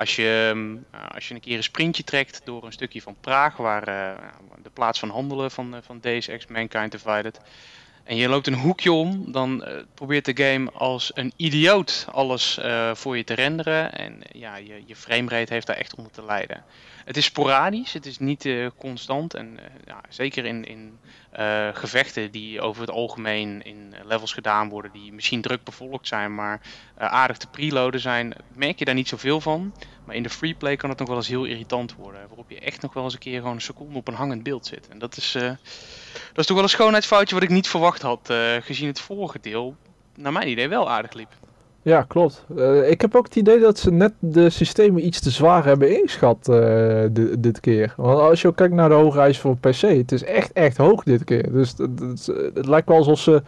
[0.00, 3.16] Als je, ehm, eh, als je een keer een sprintje trekt door een stukje van
[3.20, 4.24] Praag, waar eh,
[4.62, 7.40] de plaats van handelen van, eh, van Deus Ex Mankind Divided.
[8.04, 12.58] En je loopt een hoekje om, dan eh, probeert de game als een idioot alles
[12.92, 13.92] voor je te renderen.
[13.92, 16.64] En ja, je, je framerate heeft daar echt onder te lijden.
[17.04, 19.34] Het is sporadisch, het is niet eh, constant.
[19.34, 20.98] En eh, ja, zeker in, in
[21.30, 26.34] eh, gevechten die over het algemeen in levels gedaan worden, die misschien druk bevolkt zijn,
[26.34, 26.60] maar
[26.96, 29.74] aardig te preloaden zijn, merk je daar niet zoveel van.
[30.04, 32.28] Maar in de freeplay kan het nog wel eens heel irritant worden.
[32.28, 34.66] Waarop je echt nog wel eens een keer gewoon een seconde op een hangend beeld
[34.66, 34.88] zit.
[34.88, 35.58] En dat is, dat
[36.34, 38.32] is toch wel een schoonheidsfoutje wat ik niet verwacht had.
[38.60, 39.76] gezien het vorige deel,
[40.14, 41.32] naar mijn idee, wel aardig liep.
[41.82, 42.44] Ja, klopt.
[42.56, 45.96] Eh, ik heb ook het idee dat ze net de systemen iets te zwaar hebben
[45.98, 47.94] ingeschat eh, di- dit keer.
[47.96, 50.76] Want als je ook kijkt naar de hoge eisen voor PC, het is echt, echt
[50.76, 51.52] hoog dit keer.
[51.52, 53.42] Dus het, het, het lijkt wel alsof ze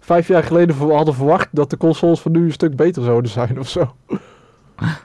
[0.00, 3.58] vijf jaar geleden hadden verwacht dat de consoles van nu een stuk beter zouden zijn
[3.58, 3.94] of zo.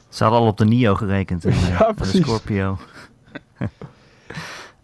[0.10, 1.46] Ze hadden al op de Nio gerekend.
[1.46, 2.22] En, eh, Ja, de precies.
[2.26, 2.78] Scorpio.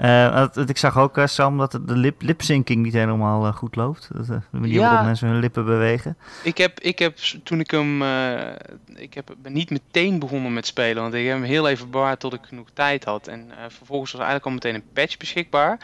[0.04, 4.10] Eh, ik zag ook, eh, Sam, dat de lip, lipsyncing niet helemaal eh, goed loopt.
[4.14, 4.88] Dat, de manier Ja.
[4.88, 6.18] waarop mensen hun lippen bewegen.
[6.44, 8.02] Ik heb, ik heb toen ik hem.
[8.02, 8.52] eh,
[8.96, 11.02] ik heb, ben niet meteen begonnen met spelen.
[11.02, 13.28] Want ik heb hem heel even bewaard tot ik genoeg tijd had.
[13.28, 15.80] En eh, vervolgens was er eigenlijk al meteen een patch beschikbaar.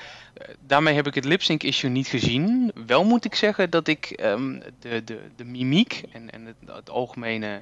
[0.68, 2.72] Daarmee heb ik het lipsync issue niet gezien.
[2.86, 6.90] Wel moet ik zeggen dat ik ehm, de, de, de mimiek en, en het, het
[6.90, 7.62] algemene.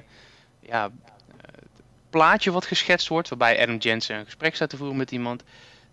[0.60, 0.90] Ja,
[2.10, 3.28] plaatje wat geschetst wordt.
[3.28, 5.42] Waarbij Adam Jensen een gesprek staat te voeren met iemand.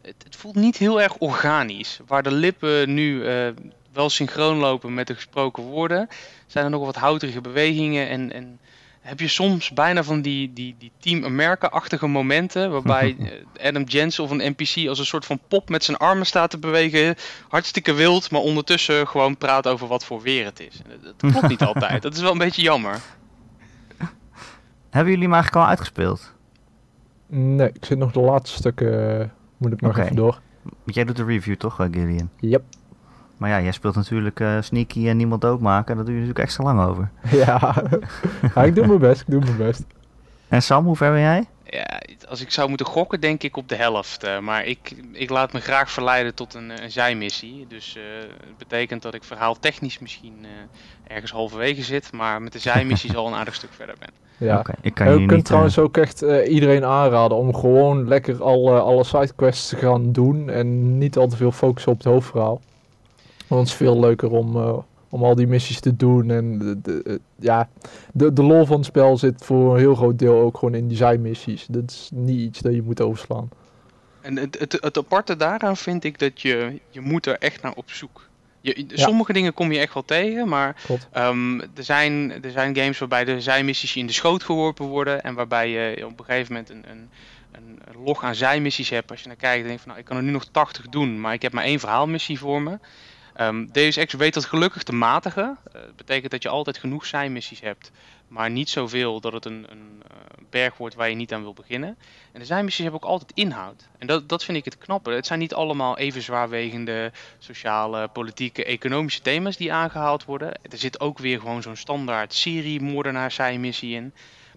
[0.06, 2.00] Het, het voelt niet heel erg organisch.
[2.08, 3.48] Waar de lippen nu eh,
[3.94, 6.08] wel synchroon lopen met de gesproken woorden
[6.48, 8.60] zijn er nog wat houterige bewegingen en, en
[9.02, 12.72] heb je soms bijna van die, die, die Team America-achtige momenten.
[12.72, 16.26] Waarbij eh, Adam Jensen of een NPC als een soort van pop met zijn armen
[16.26, 17.16] staat te bewegen.
[17.48, 20.82] Hartstikke wild, maar ondertussen gewoon praat over wat voor weer het is.
[20.84, 22.02] En Dat, dat klopt niet altijd.
[22.02, 23.00] Dat is wel een beetje jammer.
[24.90, 26.34] Hebben jullie hem eigenlijk al uitgespeeld?
[27.28, 29.28] Nee, ik zit nog de laatste stukken, eh,
[29.58, 30.42] moet ik nog even door.
[30.64, 32.30] Want jij doet de review toch, eh, Gillian?
[32.40, 32.64] Yep.
[33.38, 35.96] Maar ja, jij speelt natuurlijk eh, Sneaky en niemand doodmaken.
[35.96, 37.10] Daar doe je natuurlijk extra lang over.
[37.32, 37.84] Ja.
[38.56, 39.86] ja, ik doe mijn best, ik doe mijn best.
[40.48, 41.46] En Sam, hoe ver ben jij?
[41.64, 44.24] Ja, als ik zou moeten gokken, denk ik op de helft.
[44.24, 47.66] eh, maar ik, ik laat me graag verleiden tot een, een zijmissie.
[47.70, 48.04] Dus eh,
[48.48, 52.12] het betekent dat ik verhaal technisch misschien eh, ergens halverwege zit.
[52.12, 54.10] Maar met de zijmissies al een aardig stuk verder ben.
[54.38, 54.60] Ja.
[54.60, 55.46] Oké, ik kan je kunt niet...
[55.46, 60.50] trouwens ook echt eh, iedereen aanraden om gewoon lekker alle, alle sidequests te gaan doen
[60.50, 62.62] en niet al te veel focussen op het hoofdverhaal.
[63.48, 64.78] Want het is veel leuker om, eh,
[65.16, 67.70] om al die missies te doen en de, de, eh, ja,
[68.14, 70.88] de, de lol van het spel zit voor een heel groot deel ook gewoon in
[70.88, 71.66] die zijmissies.
[71.70, 73.50] Dat is niet iets dat je moet overslaan.
[74.22, 77.74] En het, het, het aparte daaraan vind ik dat je, je moet er echt naar
[77.74, 78.30] op zoek.
[78.62, 78.98] Je, Ja.
[78.98, 80.76] Sommige dingen kom je echt wel tegen, maar
[81.12, 85.24] ehm, er, zijn, er zijn games waarbij de zijmissies je in de schoot geworpen worden.
[85.24, 87.10] En waarbij je op een gegeven moment een, een,
[87.52, 89.12] een log aan zijmissies hebt.
[89.12, 91.20] Als je naar kijkt en denkt van nou, ik kan er nu nog 80 doen,
[91.20, 92.78] maar ik heb maar één verhaalmissie voor me.
[93.36, 95.58] Ehm Deus Ex weet dat gelukkig te matigen.
[95.64, 97.92] Eh, Dat betekent dat je altijd genoeg zijmissies hebt,
[98.28, 100.16] maar niet zoveel dat het een, een eh,
[100.50, 101.98] berg wordt waar je niet aan wil beginnen.
[102.32, 103.88] En de zijmissies hebben ook altijd inhoud.
[103.98, 105.12] En dat, dat vind ik het knappe.
[105.12, 110.52] Het zijn niet allemaal even zwaarwegende sociale, politieke, economische thema's die aangehaald worden.
[110.52, 114.14] Er zit ook weer gewoon zo'n standaard serie-moordenaar zijmissie in.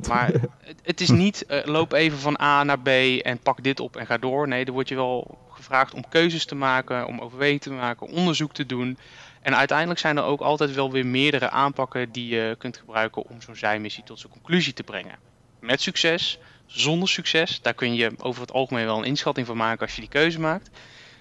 [0.09, 0.27] Maar
[0.61, 2.89] het, het is niet eh, loop even van A naar B
[3.23, 4.49] en pak dit op en ga door.
[4.49, 8.53] Nee, er wordt je wel gevraagd om keuzes te maken, om overwegingen te maken, onderzoek
[8.55, 8.99] te doen.
[9.43, 13.43] En uiteindelijk zijn er ook altijd wel weer meerdere aanpakken die je kunt gebruiken om
[13.43, 15.19] zo'n zijmissie tot zijn conclusie te brengen.
[15.61, 19.81] Met succes, zonder succes, daar kun je over het algemeen wel een inschatting van maken
[19.87, 20.71] als je die keuze maakt.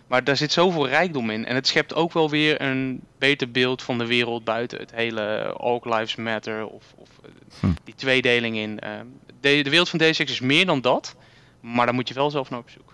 [0.08, 1.46] Maar daar zit zoveel rijkdom in.
[1.46, 5.54] En het schept ook wel weer een beter beeld van de wereld buiten het hele
[5.58, 7.30] All Lives Matter of, of eh,
[7.60, 7.68] Hm.
[7.84, 8.80] die tweedeling in.
[8.80, 8.92] eh,
[9.40, 11.16] de, de wereld van DSX is meer dan dat,
[11.60, 12.87] maar daar moet je wel zelf naar op zoek.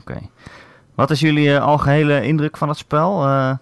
[0.00, 0.20] Oké.
[0.94, 3.24] Wat is jullie eh, algehele indruk van het spel?
[3.24, 3.54] Eh,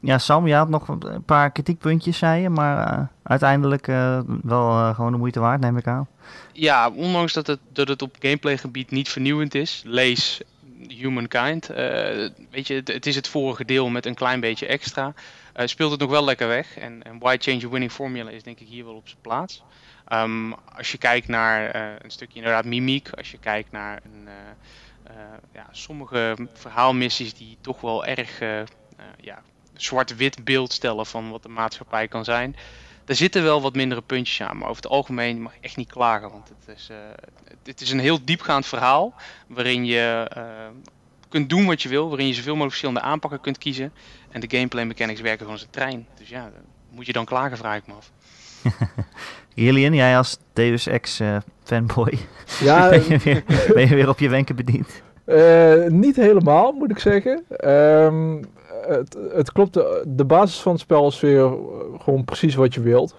[0.00, 2.48] ja, Sam, je had nog een paar kritiekpuntjes, zei je.
[2.48, 3.86] Maar eh, uiteindelijk
[4.42, 6.08] wel gewoon de moeite waard, neem ik aan.
[6.52, 10.40] Ja, ondanks dat het, dat het op gameplaygebied niet vernieuwend is, lees
[10.88, 11.66] Humankind.
[12.50, 15.12] weet je, het, is het vorige deel met een klein beetje extra.
[15.54, 16.76] Speelt het nog wel lekker weg.
[16.76, 19.62] En, en Why Change Winning Formula is denk ik hier wel op zijn plaats.
[20.06, 21.74] Ehm, als je kijkt naar
[22.04, 24.28] een stukje inderdaad mimiek, als je kijkt naar een,
[25.52, 28.66] ja, sommige verhaalmissies die toch wel erg eh, eh,
[29.20, 29.42] ja,
[29.76, 32.56] zwart-wit beeld stellen van wat de maatschappij kan zijn.
[33.04, 35.90] Er zitten wel wat mindere puntjes aan, maar over het algemeen mag je echt niet
[35.90, 36.30] klagen.
[36.30, 36.96] Want het is, eh,
[37.64, 39.14] het- is een heel diepgaand verhaal
[39.46, 40.42] waarin je eh,
[41.28, 43.92] kunt doen wat je wil, waarin je zoveel mogelijk verschillende aanpakken kunt kiezen.
[44.30, 46.06] En de gameplay mechanics werken gewoon als een trein.
[46.18, 46.50] Dus ja,
[46.90, 48.10] moet je dan klagen, vraag ik me af.
[49.54, 52.18] Gillian, jij als Deus Ex eh, fanboy,
[52.60, 53.42] Ja, ben, je weer,
[53.74, 55.02] ben je weer op je wenken bediend?
[55.28, 57.42] Eh, niet helemaal, moet ik zeggen.
[57.48, 58.42] Ehm,
[58.86, 61.52] het, het klopt, de, de basis van het spel is weer eh,
[61.98, 63.14] gewoon precies wat je wilt.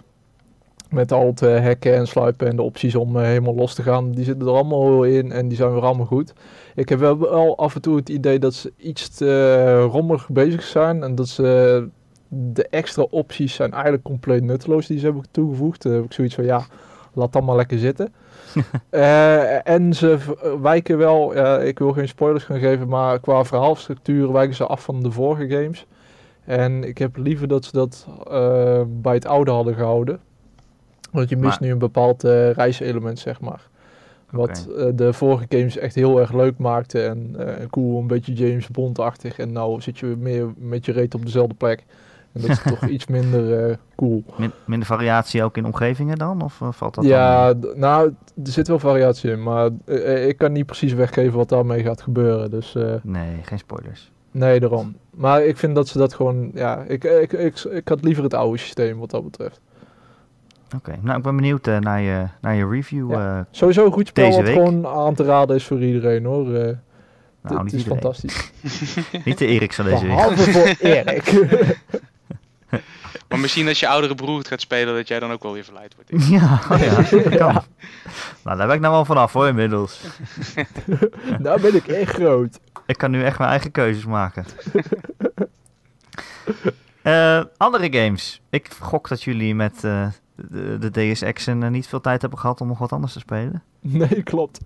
[0.90, 3.84] Met al het eh, hacken en sluipen en de opties om eh, helemaal los te
[3.84, 4.12] gaan.
[4.12, 6.34] Die zitten er allemaal in en die zijn weer allemaal goed.
[6.76, 10.64] Ik heb wel, af en toe het idee dat ze iets te eh, rommelig bezig
[10.64, 11.04] zijn.
[11.04, 11.88] En dat ze
[12.28, 15.84] de extra opties zijn eigenlijk compleet nutteloos die ze hebben toegevoegd.
[15.84, 16.66] Heb ik zoiets van ja,
[17.14, 18.14] laat dat maar lekker zitten.
[18.90, 20.18] Eh, en ze
[20.62, 21.36] wijken wel,
[21.66, 25.50] ik wil geen spoilers gaan geven, maar qua verhaalstructuur wijken ze af van de vorige
[25.50, 25.86] games.
[26.46, 30.20] En ik heb liever dat ze dat eh, bij het oude hadden gehouden.
[31.12, 33.68] Want je mist Maar- nu een bepaald eh, reiselement, zeg maar.
[34.30, 37.36] Wat de vorige games echt heel erg leuk maakte en
[37.70, 39.40] cool, een beetje James Bond-achtig.
[39.40, 41.84] En nou zit je meer met je reet op dezelfde plek.
[42.34, 44.24] En dat is toch iets minder eh, cool.
[44.38, 46.42] Min- minder variatie ook in omgevingen dan?
[46.42, 48.14] Of eh, valt dat Ja, nou,
[48.44, 52.02] er zit wel variatie in, maar eh, ik kan niet precies weggeven wat daarmee gaat
[52.02, 52.50] gebeuren.
[52.52, 54.12] Dus Nee, geen spoilers.
[54.32, 54.96] nee, daarom.
[55.10, 58.34] Maar ik vind dat ze dat gewoon, ja, ik, ik, ik, ik had liever het
[58.34, 59.60] oude systeem wat dat betreft.
[60.76, 63.12] Oké, nou ik ben benieuwd naar, je, naar je review.
[63.12, 63.48] Ja.
[63.52, 64.56] Sowieso een goed spel Deze wat week?
[64.56, 66.46] gewoon aan te raden is voor iedereen hoor.
[66.46, 67.84] Nou, het is iedereen.
[68.02, 68.52] fantastisch.
[69.26, 70.16] Niet de Eriks van deze week.
[70.16, 71.24] Behalve voor Erik.
[73.30, 75.64] Maar misschien als je oudere broer het gaat spelen, dat jij dan ook wel weer
[75.64, 76.26] verleid wordt.
[76.40, 77.32] Ja, oh ja, dat kan.
[77.32, 77.64] Ja.
[78.44, 80.02] Nou, daar ben ik nou wel vanaf hoor inmiddels.
[81.40, 82.60] nou ben ik echt groot.
[82.86, 84.46] Ik kan nu echt mijn eigen keuzes maken.
[87.02, 88.42] Eh, andere games.
[88.50, 92.62] Ik gok dat jullie met eh, de, de DSX'en eh, niet veel tijd hebben gehad
[92.62, 93.64] om nog wat anders te spelen.
[93.80, 94.60] Nee, klopt.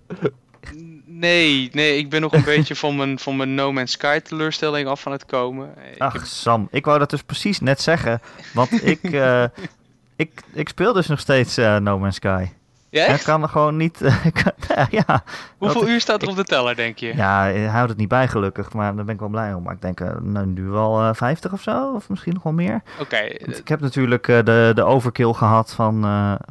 [1.18, 4.88] Nee, nee, ik ben nog een beetje van mijn, van mijn No Man's Sky teleurstelling
[4.88, 5.74] af van het komen.
[5.94, 8.20] Ik Ach, heb- Sam, ik wou dat dus precies net zeggen.
[8.52, 9.44] Want ik, eh,
[10.16, 12.46] ik, ik speel dus nog steeds eh, No Man's Sky.
[12.94, 14.00] Ja, kan er gewoon niet...
[14.02, 15.22] eh, kan- ja,
[15.58, 17.16] Hoeveel dat- uur staat er op de teller, denk je?
[17.16, 19.62] ja, hij houdt het niet bij gelukkig, maar daar ben ik wel blij om.
[19.62, 22.52] Maar ik denk eh, nou, nu wel eh 50 of zo, of misschien nog wel
[22.52, 22.82] meer.
[23.00, 26.02] Oké, ik heb natuurlijk de, de overkill gehad van,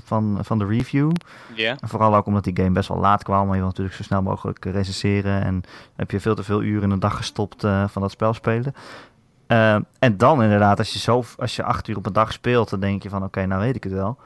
[0.04, 1.12] van, van de review.
[1.54, 1.76] ja.
[1.82, 3.44] Vooral ook omdat die game best wel laat kwam.
[3.46, 5.44] Maar je wil natuurlijk zo snel mogelijk recenseren.
[5.44, 5.64] En
[5.96, 8.74] heb je veel te veel uren in een dag gestopt van dat spel spelen.
[10.00, 12.80] En dan inderdaad, als je, zo, als je acht uur op een dag speelt, dan
[12.80, 14.18] denk je van oké, nou weet ik het wel.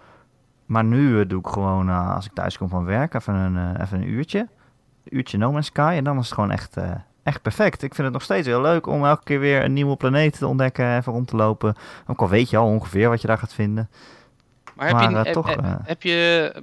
[0.67, 3.75] Maar nu eh, doe ik gewoon, eh, als ik thuis kom van werk, even een,
[3.75, 4.39] eh, even een uurtje.
[4.39, 5.93] Een uurtje No Man's Sky.
[5.97, 6.75] En dan is het gewoon echt,
[7.23, 7.83] echt perfect.
[7.83, 10.47] Ik vind het nog steeds heel leuk om elke keer weer een nieuwe planeet te
[10.47, 10.97] ontdekken.
[10.97, 11.75] Even rond te lopen.
[12.07, 13.89] Ook al weet je al ongeveer wat je daar gaat vinden.
[14.75, 16.53] Maar heb, je, heb, toch, heb, je,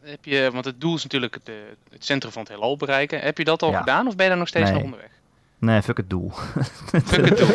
[0.00, 1.50] heb je, want het doel is natuurlijk het,
[1.90, 3.20] het centrum van het heelal bereiken.
[3.20, 3.78] Heb je dat al Ja.
[3.78, 4.82] gedaan of ben je daar nog steeds Nee.
[4.84, 5.10] onderweg?
[5.62, 6.32] Nee, fuck het doel.
[7.04, 7.48] Fuck het doel.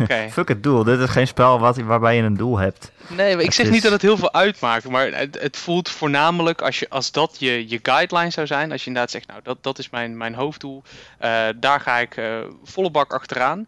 [0.30, 0.84] Fuck het doel.
[0.84, 2.92] Dit is geen spel wat, waarbij je een doel hebt.
[3.06, 5.88] Nee, maar ik zeg is- niet dat het heel veel uitmaakt, maar het, het voelt
[5.88, 8.72] voornamelijk als, je, als dat je, je guideline zou zijn.
[8.72, 10.82] Als je inderdaad zegt, nou dat, dat is mijn, mijn hoofddoel,
[11.18, 13.66] eh, daar ga ik eh, volle bak achteraan.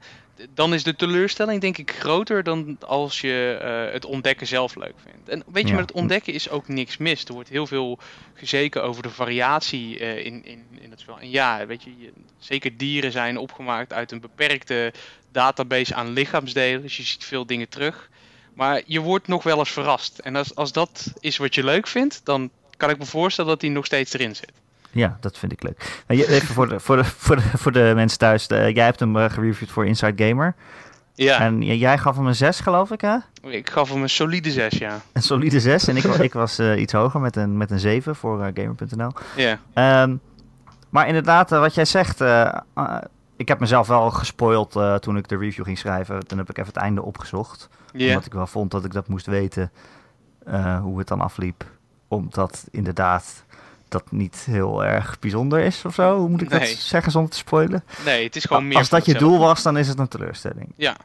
[0.54, 4.94] Dan is de teleurstelling denk ik groter dan als je eh, het ontdekken zelf leuk
[5.04, 5.28] vindt.
[5.28, 5.74] En weet je, Ja.
[5.78, 7.24] met het ontdekken is ook niks mis.
[7.24, 7.98] Er wordt heel veel
[8.34, 11.18] gezeken over de variatie eh, in, in, in het spel.
[11.20, 14.92] En ja, weet je, je- zeker dieren zijn opgemaakt uit een beperkte
[15.32, 16.82] database aan lichaamsdelen.
[16.82, 18.10] Dus je ziet veel dingen terug.
[18.54, 20.18] Maar je wordt nog wel eens verrast.
[20.18, 23.60] En als, als dat is wat je leuk vindt, dan kan ik me voorstellen dat
[23.60, 24.52] die nog steeds erin zit.
[24.94, 26.02] Ja, dat vind ik leuk.
[26.06, 28.46] Nou, Even voor de, voor de, voor de, voor de mensen thuis.
[28.46, 30.54] eh, jij hebt hem eh, gereviewd voor Inside Gamer.
[31.14, 33.16] Ja, En jij gaf hem een 6, geloof ik, hè?
[33.42, 35.00] ik gaf hem een solide 6, ja.
[35.12, 35.88] Een solide 6.
[35.88, 39.10] En ik, ik was eh, iets hoger met een, met een 7 voor Gamer.nl.
[39.36, 40.16] Ja, Ehm,
[40.88, 42.20] maar inderdaad, wat jij zegt.
[42.20, 42.58] eh,
[43.36, 46.26] ik heb mezelf wel gespoild toen ik de review ging schrijven.
[46.26, 47.68] Toen heb ik even het einde opgezocht.
[47.92, 48.08] ja.
[48.08, 49.70] Omdat ik wel vond dat ik dat moest weten.
[50.82, 51.64] hoe het dan afliep.
[52.08, 53.43] Omdat inderdaad
[53.94, 56.18] dat niet heel erg bijzonder is of zo.
[56.18, 57.84] Hoe moet ik dat zeggen zonder te spoilen?
[58.04, 60.72] Nee, het is gewoon meer Als dat je doel was, dan is het een teleurstelling.
[60.76, 60.96] Ja.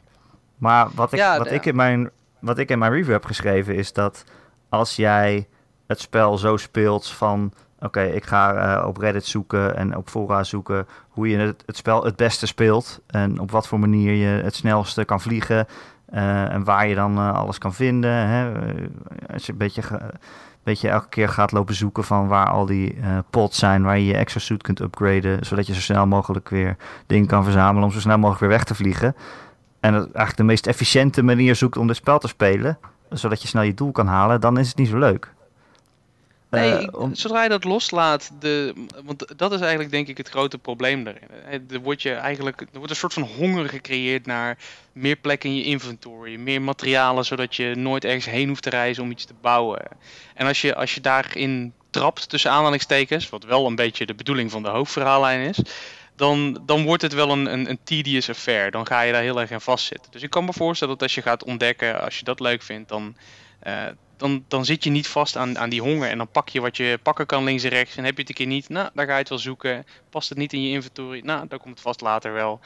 [0.56, 3.74] Maar wat ik, Ja, wat, ik in mijn, wat ik in mijn review heb geschreven
[3.74, 4.24] is dat
[4.68, 5.48] als jij
[5.86, 7.52] het spel zo speelt van...
[7.82, 11.76] Oké, ik ga eh, op Reddit zoeken en op fora zoeken hoe je het, het
[11.76, 13.00] spel het beste speelt.
[13.06, 15.66] En op wat voor manier je het snelste kan vliegen.
[16.06, 18.10] eh, en waar je dan eh, alles kan vinden.
[18.28, 18.52] Hè.
[19.32, 19.82] Als je een beetje,
[20.60, 23.82] een beetje elke keer gaat lopen zoeken van waar al die eh pods zijn.
[23.82, 25.46] Waar je je exosuit kunt upgraden.
[25.46, 28.64] Zodat je zo snel mogelijk weer dingen kan verzamelen om zo snel mogelijk weer weg
[28.64, 29.16] te vliegen.
[29.80, 32.78] En dat eigenlijk de meest efficiënte manier zoekt om dit spel te spelen,
[33.10, 35.32] zodat je snel je doel kan halen, dan is het niet zo leuk.
[36.50, 38.74] Nee, Eh, ik- zodra je dat loslaat, de,
[39.04, 41.28] want dat is eigenlijk denk ik het grote probleem daarin.
[41.70, 44.58] Er wordt, je eigenlijk, er wordt een soort van honger gecreëerd naar
[44.92, 49.02] meer plek in je inventory, meer materialen, zodat je nooit ergens heen hoeft te reizen
[49.02, 49.82] om iets te bouwen.
[50.34, 54.50] En als je, als je daarin trapt, tussen aanhalingstekens, wat wel een beetje de bedoeling
[54.50, 55.58] van de hoofdverhaallijn is,
[56.16, 58.70] dan, dan wordt het wel een, een, een tedious affair.
[58.70, 60.12] Dan ga je daar heel erg in vastzitten.
[60.12, 62.88] Dus ik kan me voorstellen dat als je gaat ontdekken, als je dat leuk vindt,
[62.88, 63.16] dan,
[63.60, 63.84] eh,
[64.20, 66.08] dan, dan zit je niet vast aan, aan die honger.
[66.08, 67.96] En dan pak je wat je pakken kan links en rechts.
[67.96, 69.86] En heb je het een keer niet, nou, dan ga je het wel zoeken.
[70.10, 72.60] Past het niet in je inventory, nou, dan komt het vast later wel.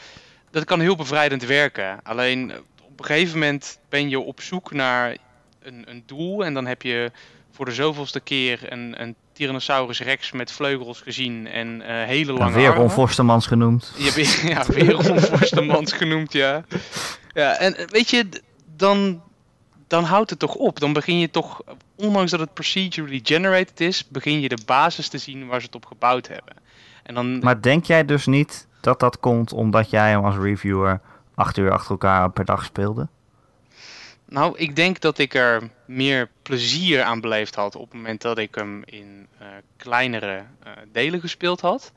[0.51, 2.01] Dat kan heel bevrijdend werken.
[2.03, 5.17] Alleen eh, op een gegeven moment ben je op zoek naar
[5.63, 6.45] een, een doel.
[6.45, 7.11] En dan heb je
[7.51, 11.47] voor de zoveelste keer een, een Tyrannosaurus Rex met vleugels gezien.
[11.47, 13.93] En eh, hele lange weer Forstemans genoemd.
[13.97, 16.65] Je ja, weer Ron Forstemans genoemd, ja.
[17.33, 18.29] Ja, en eh, weet je,
[18.77, 19.23] dan,
[19.87, 20.81] dan houdt het toch op.
[20.81, 21.63] Dan begin je toch,
[21.95, 25.75] ondanks dat het procedurally generated is, begin je de basis te zien waar ze het
[25.75, 26.55] op gebouwd hebben.
[27.03, 31.01] En dan, Maar denk jij dus niet dat dat komt omdat jij hem als reviewer
[31.35, 33.09] acht uur achter elkaar per dag speelde?
[34.35, 38.39] nou, ik denk dat ik er meer plezier aan beleefd had op het moment dat
[38.39, 41.93] ik hem in eh, kleinere eh, delen gespeeld had.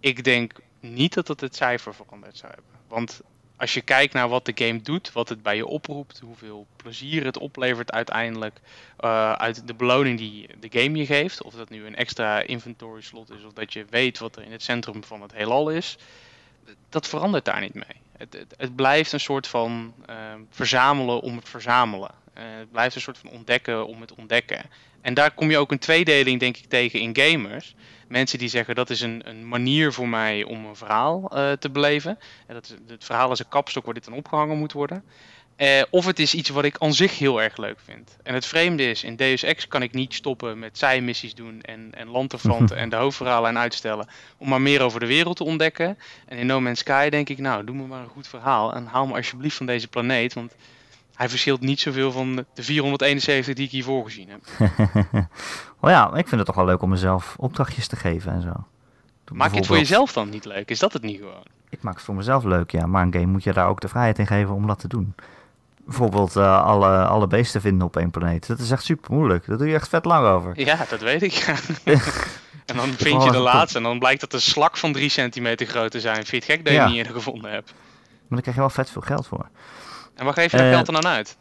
[0.00, 2.72] Ik denk niet dat het het cijfer veranderd zou hebben.
[2.88, 3.20] Want
[3.62, 7.24] als je kijkt naar wat de game doet, wat het bij je oproept, hoeveel plezier
[7.24, 8.60] het oplevert uiteindelijk
[8.98, 13.00] eh, uit de beloning die de game je geeft, of dat nu een extra inventory
[13.00, 15.96] slot is of dat je weet wat er in het centrum van het heelal is,
[16.88, 18.00] dat verandert daar niet mee.
[18.16, 20.16] Het, het, blijft een soort van eh,
[20.50, 22.10] verzamelen om het verzamelen.
[22.34, 24.62] Eh, het blijft een soort van ontdekken om het ontdekken.
[25.00, 27.74] En daar kom je ook een tweedeling, denk ik, tegen in gamers.
[28.08, 31.70] Mensen die zeggen dat is een, een manier voor mij om een verhaal eh, te
[31.70, 32.18] beleven.
[32.46, 35.04] En dat het verhaal is een kapstok waar dit aan opgehangen moet worden.
[35.56, 38.16] Eh, of het is iets wat ik aan zich heel erg leuk vind.
[38.22, 41.90] En het vreemde is, in Deus Ex kan ik niet stoppen met zijmissies doen en,
[41.94, 44.08] en landterfanten en de hoofdverhalen uitstellen.
[44.36, 45.98] Om maar meer over de wereld te ontdekken.
[46.26, 48.74] En in No Man's Sky denk ik, nou, doe me maar een goed verhaal.
[48.74, 50.32] En haal me alsjeblieft van deze planeet.
[50.32, 50.54] Want
[51.22, 54.70] hij verschilt niet zoveel van de 471 die ik hiervoor gezien heb.
[55.80, 58.52] oh ja, ik vind het toch wel leuk om mezelf opdrachtjes te geven en zo.
[59.24, 60.70] Doe Maak je het voor jezelf dan niet leuk?
[60.70, 61.42] Is dat het niet gewoon?
[61.68, 62.86] Ik maak het voor mezelf leuk, ja.
[62.86, 65.14] Maar een game moet je daar ook de vrijheid in geven om dat te doen.
[65.84, 68.46] Bijvoorbeeld eh, alle, alle beesten vinden op één planeet.
[68.46, 69.46] Dat is echt super moeilijk.
[69.46, 70.60] Daar doe je echt vet lang over.
[70.60, 71.34] Ja, dat weet ik.
[72.66, 75.66] en dan vind je de laatste en dan blijkt dat de slak van 3 centimeter
[75.66, 76.14] groot te zijn.
[76.14, 76.78] Vind je het gek dat je Ja.
[76.78, 77.72] hem niet eerder gevonden hebt?
[77.72, 79.48] Maar dan krijg je wel vet veel geld voor.
[80.14, 81.36] En waar geef je dat Eh, geld dan aan uit?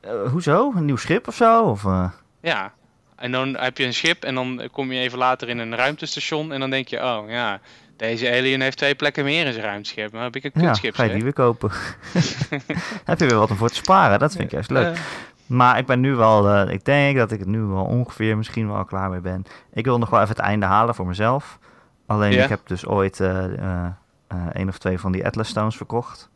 [0.00, 0.72] Eh, hoezo?
[0.76, 1.62] Een nieuw schip of zo?
[1.62, 2.08] Of, eh,
[2.40, 2.72] Ja.
[3.16, 6.52] En dan heb je een schip en dan kom je even later in een ruimtestation
[6.52, 7.60] en dan denk je, oh ja,
[7.96, 10.12] deze alien heeft twee plekken meer in zijn ruimteschip.
[10.12, 11.70] Maar heb ik een ja, kutschip ga je die weer kopen.
[13.04, 14.18] Heb je weer wat om voor te sparen.
[14.18, 14.98] Dat vind ik juist leuk.
[15.46, 18.84] Maar ik ben nu wel, ik denk dat ik het nu wel ongeveer misschien wel
[18.84, 19.44] klaar mee ben.
[19.72, 21.58] Ik wil nog wel even het einde halen voor mezelf.
[22.06, 22.42] Alleen Ja?
[22.42, 23.86] ik heb dus ooit eh,
[24.52, 26.30] één of twee van die Atlas Stones verkocht.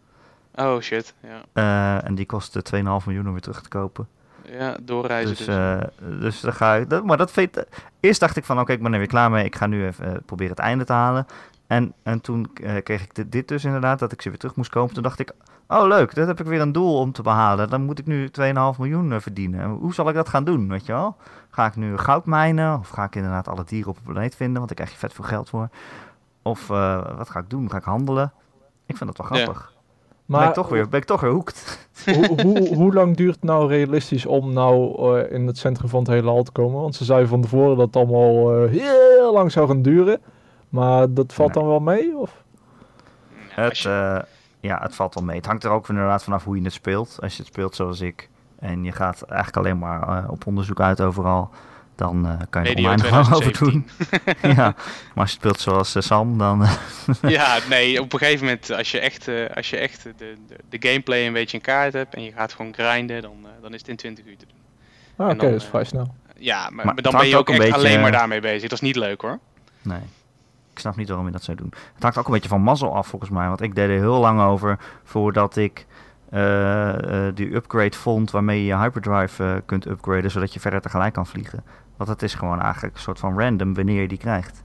[0.56, 1.42] Oh shit, ja.
[1.52, 4.08] Eh, en die kostte 2,5 miljoen om weer terug te kopen.
[4.50, 5.54] Ja, doorreizen Dus, dus.
[5.56, 6.90] eh, dus dan ga ik.
[6.90, 7.64] Dat, maar dat vind
[8.00, 9.44] Eerst dacht ik van oké, ik ben er weer klaar mee.
[9.44, 11.26] Ik ga nu even eh, proberen het einde te halen.
[11.66, 12.52] En, en toen
[12.82, 14.94] kreeg ik dit, dit dus inderdaad, dat ik ze weer terug moest kopen.
[14.94, 15.32] Toen dacht ik,
[15.68, 17.70] oh leuk, dat heb ik weer een doel om te behalen.
[17.70, 19.68] Dan moet ik nu 2,5 miljoen verdienen.
[19.70, 21.16] Hoe zal ik dat gaan doen, weet je wel?
[21.50, 22.78] Ga ik nu goud mijnen?
[22.78, 24.56] Of ga ik inderdaad alle dieren op de planeet vinden?
[24.56, 25.68] Want daar krijg je vet veel geld voor.
[26.42, 27.70] Of wat ga ik doen?
[27.70, 28.32] Ga ik handelen?
[28.86, 29.54] Ik vind dat wel Ja.
[30.26, 30.36] Grappig.
[30.36, 31.88] ben, Maar ik toch weer, ben ik toch weer hoekt.
[32.04, 35.98] hoe, hoe, hoe lang duurt het nou realistisch om nou eh, in het centrum van
[35.98, 36.80] het hele hal te komen?
[36.80, 40.20] Want ze zeiden van tevoren dat het allemaal eh, heel lang zou gaan duren.
[40.68, 41.62] Maar dat valt Nee.
[41.62, 42.16] dan wel mee?
[42.16, 42.44] Of?
[43.48, 44.18] Het, eh,
[44.60, 45.36] ja, het valt wel mee.
[45.36, 47.18] Het hangt er ook inderdaad vanaf hoe je het speelt.
[47.20, 50.80] Als je het speelt zoals ik en je gaat eigenlijk alleen maar eh, op onderzoek
[50.80, 51.50] uit overal,
[51.96, 53.66] dan eh, kan je er lang over 2017.
[53.70, 53.86] doen.
[54.56, 54.74] ja, maar
[55.14, 56.62] als je speelt zoals eh, Sam, dan...
[56.62, 56.72] eh,
[57.36, 60.56] ja, nee, op een gegeven moment, als je echt, eh, als je echt de, de,
[60.78, 63.32] de gameplay een beetje in kaart hebt en je gaat gewoon grinden, dan,
[63.62, 65.26] dan is het in 20 uur te doen.
[65.26, 66.14] Ah, Oké, dat is vrij snel.
[66.38, 68.12] Ja, maar, Maar maar het dan ben je ook ook een echt beetje- alleen maar
[68.12, 68.62] daarmee bezig.
[68.62, 69.38] Dat is niet leuk hoor.
[69.82, 70.00] nee,
[70.72, 71.72] ik snap niet waarom je dat zou doen.
[71.94, 73.46] Het hangt ook een beetje van mazzel af volgens mij.
[73.48, 75.86] Want ik deed er heel lang over voordat ik
[77.34, 81.64] die upgrade vond waarmee je je hyperdrive kunt upgraden, zodat je verder tegelijk kan vliegen.
[81.96, 84.64] Want het is gewoon eigenlijk een soort van random wanneer je die krijgt.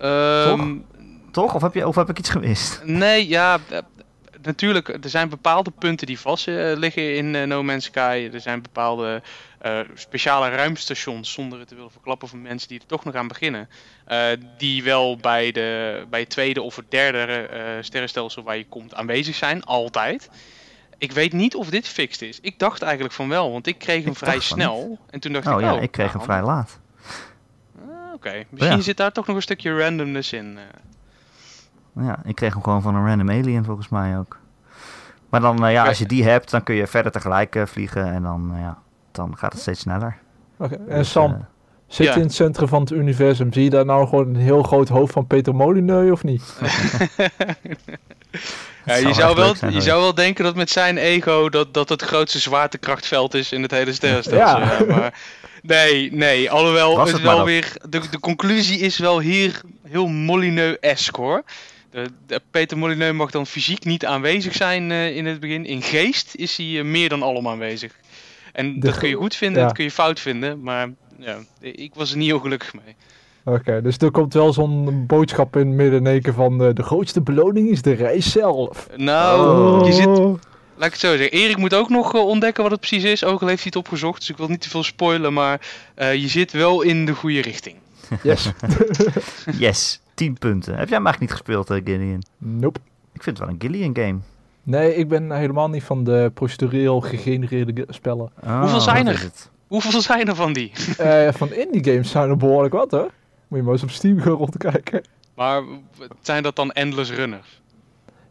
[0.00, 0.76] Ehm,
[1.30, 1.54] Toch?
[1.54, 2.80] Of heb, je, of heb ik iets gemist?
[2.84, 3.78] Nee, ja, eh,
[4.42, 8.30] natuurlijk, er zijn bepaalde punten die vast eh, liggen in eh, No Man's Sky.
[8.32, 9.22] Er zijn bepaalde
[9.94, 13.68] speciale ruimstations, zonder het te willen verklappen voor mensen die er toch nog aan beginnen.
[14.58, 17.48] die wel bij, de, bij het tweede of het derde
[17.80, 20.30] sterrenstelsel waar je komt aanwezig zijn, altijd.
[20.98, 22.40] Ik weet niet of dit fixed is.
[22.40, 24.98] Ik dacht eigenlijk van wel, want ik kreeg hem Ik vrij snel.
[25.10, 26.78] En toen dacht Oh ik, ja, oh, ik kreeg nou, hem vrij laat.
[27.88, 28.82] ah, Oké, misschien Ja.
[28.82, 30.58] zit daar toch nog een stukje randomness in.
[30.58, 32.04] eh.
[32.04, 34.38] Ja, ik kreeg hem gewoon van een random alien volgens mij ook.
[35.28, 38.04] Maar dan, eh, ja, als je die hebt, dan kun je verder tegelijk eh, vliegen
[38.12, 38.78] en dan, ja,
[39.12, 40.16] dan gaat het steeds sneller.
[40.56, 41.46] Oké, En Dus, Sam,
[41.86, 42.12] zit ja.
[42.12, 43.52] je in het centrum van het universum?
[43.52, 46.42] Zie je daar nou gewoon een heel groot hoofd van Peter Molyneux of niet?
[48.88, 51.74] Ja, zou je, zou wel, zijn je zou wel denken dat met zijn ego dat,
[51.74, 54.58] dat het grootste zwaartekrachtveld is in het hele sterrenstelsel.
[54.58, 54.76] Ja.
[54.78, 54.84] Ja.
[54.84, 55.14] maar
[55.62, 56.50] nee, nee.
[56.50, 61.42] Alhoewel, het het wel weer, de, de conclusie is wel hier heel Molyneux-esque hoor.
[61.90, 65.66] De, de- Peter Molyneux mag dan fysiek niet aanwezig zijn eh, in het begin.
[65.66, 67.92] In geest is hij eh, meer dan allemaal aanwezig.
[68.52, 69.66] En De dat kun je goed vinden, ja.
[69.66, 70.62] dat kun je fout vinden.
[70.62, 72.96] Maar ja, ik was er niet heel gelukkig mee.
[73.54, 77.20] Oké, dus er komt wel zo'n boodschap in midden in één van eh, de grootste
[77.20, 78.88] beloning is de reis zelf.
[78.96, 80.38] Nou, je zit, Oh.
[80.76, 81.30] Laat ik het zo zeggen.
[81.38, 83.24] Erik moet ook nog eh, ontdekken wat het precies is.
[83.24, 84.18] Ook al heeft hij het opgezocht.
[84.20, 85.32] Dus ik wil niet te veel spoilen.
[85.32, 85.60] Maar
[85.94, 87.76] eh, je zit wel in de goede richting.
[88.22, 88.52] Yes.
[89.58, 90.76] yes, 10 punten.
[90.76, 92.22] Heb jij hem eigenlijk niet gespeeld, Gideon?
[92.38, 92.78] nope.
[93.12, 94.18] Ik vind het wel een Gillian game.
[94.62, 98.30] Nee, ik ben helemaal niet van de procedureel gegenereerde ge- spellen.
[98.44, 99.30] Oh, Hoeveel zijn er?
[99.66, 100.72] Hoeveel zijn er van die?
[100.98, 103.10] Eh, van indie games zijn er behoorlijk wat hoor.
[103.48, 105.02] Moet je maar eens op Steam gaan rondkijken.
[105.34, 105.62] Maar
[106.20, 107.60] zijn dat dan endless runners?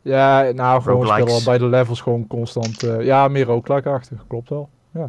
[0.01, 2.83] Ja, nou gewoon spelen bij de levels gewoon constant.
[2.83, 4.69] eh, ja, meer roguelike-achtig, klopt wel.
[4.93, 5.07] Ja.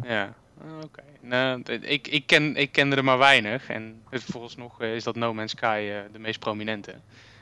[0.61, 1.01] Ah, Oké.
[1.21, 3.69] Nou, ik, ik, ken, ik kende er maar weinig.
[3.69, 6.93] En het- volgens eh, is dat No Man's Sky eh, de meest prominente.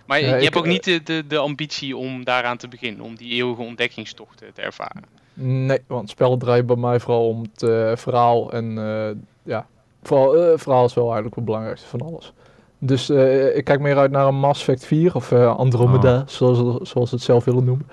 [0.06, 2.68] Maar je- Ja, je ik, hebt ook niet de, de, de ambitie om daaraan te
[2.68, 3.06] beginnen.
[3.06, 5.04] Om die eeuwige ontdekkingstocht te ervaren.
[5.34, 8.52] Nee, want spel draait bij mij vooral om het verhaal.
[8.52, 9.10] En eh,
[9.44, 9.68] ja,
[10.04, 12.34] vooral verhaal is wel eigenlijk het belangrijkste van alles.
[12.80, 16.90] Dus eh, ik kijk meer uit naar een Mass Effect 4 of eh, Andromeda, zoals,
[16.90, 17.88] zoals ze het zelf willen noemen.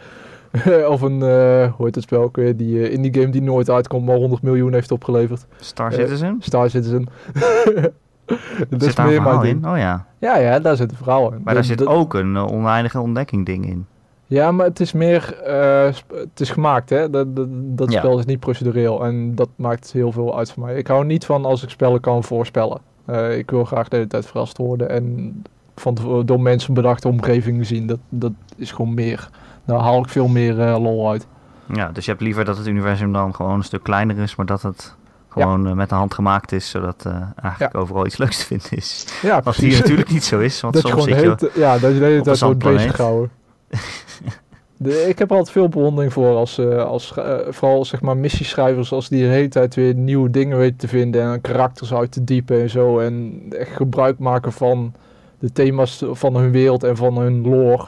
[0.93, 4.07] of een, eh, hoe heet het spel ook weer, die indie game die nooit uitkomt,
[4.07, 5.47] maar 100 miljoen heeft opgeleverd.
[5.61, 6.37] Star Citizen?
[6.39, 7.09] Star Citizen.
[8.69, 9.69] dat zit daar een verhaal in?
[9.69, 10.07] Oh ja.
[10.19, 11.41] Ja, ja, daar zit een verhaal in.
[11.45, 13.87] Maar daar zit ook een oneindige ontdekking ding in.
[14.27, 15.35] Ja, maar het is meer,
[16.13, 17.11] het is gemaakt hè.
[17.11, 17.99] Dat, dat, dat Ja.
[17.99, 20.77] spel is niet procedureel en dat maakt heel veel uit voor mij.
[20.77, 22.81] Ik hou niet van als ik spellen kan voorspellen.
[23.05, 25.43] Eh, ik wil graag de hele tijd verrast worden en
[25.77, 27.87] van door mensen bedachte omgevingen zien.
[27.87, 29.29] Dat, dat is gewoon meer.
[29.65, 31.27] Daar haal ik veel meer eh, lol uit.
[31.73, 34.47] Ja, dus je hebt liever dat het universum dan gewoon een stuk kleiner is, maar
[34.47, 34.97] dat het
[35.29, 37.07] gewoon eh, met de hand gemaakt is, zodat
[37.43, 39.07] eigenlijk overal iets leuks te vinden is.
[39.23, 41.61] Ja, Wat hier natuurlijk niet zo is, want dat je soms gewoon zit je...
[41.61, 43.31] ja, dat je de hele tijd wordt bezig gehouden.
[44.85, 48.17] De, ik heb er altijd veel bewondering voor als, eh, als eh, vooral zeg maar
[48.17, 52.13] missieschrijvers als die de hele tijd weer nieuwe dingen weten te vinden en karakters uit
[52.13, 54.93] te diepen en zo en echt gebruik maken van
[55.39, 57.85] de thema's van hun wereld en van hun lore.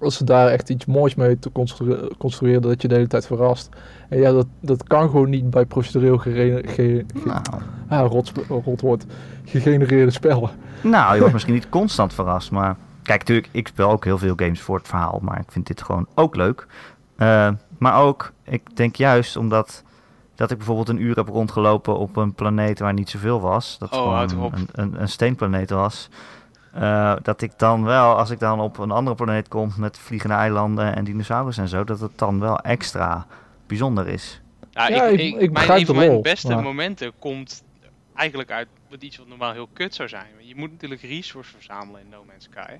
[0.00, 3.26] Als ze daar echt iets moois mee te constru- construeren dat je de hele tijd
[3.26, 3.68] verrast.
[4.08, 7.40] En ja, dat, dat kan gewoon niet bij procedureel ge- Nou,
[7.88, 8.32] ah, rot,
[9.44, 10.50] gegenereerde spellen.
[10.82, 12.76] nou, je wordt misschien niet constant verrast, maar...
[13.04, 15.82] Kijk, natuurlijk, ik speel ook heel veel games voor het verhaal, maar ik vind dit
[15.82, 16.66] gewoon ook leuk.
[17.16, 17.48] Eh,
[17.78, 19.82] maar ook, ik denk juist omdat
[20.34, 23.78] dat ik bijvoorbeeld een uur heb rondgelopen op een planeet waar niet zoveel was.
[23.78, 24.52] Dat Oh, gewoon houd erop.
[24.54, 26.08] een, een, een steenplaneet was.
[26.72, 30.34] eh, dat ik dan wel, als ik dan op een andere planeet kom met vliegende
[30.34, 33.26] eilanden en dinosaurus en zo, dat het dan wel extra
[33.66, 34.40] bijzonder is.
[34.70, 37.62] Ja, Ja, ik, ik- ik, ik mijn, een van de mijn beste maar- momenten komt
[38.14, 40.28] eigenlijk uit wat iets wat normaal heel kut zou zijn.
[40.38, 42.78] Je moet natuurlijk resources verzamelen in No Man's Sky.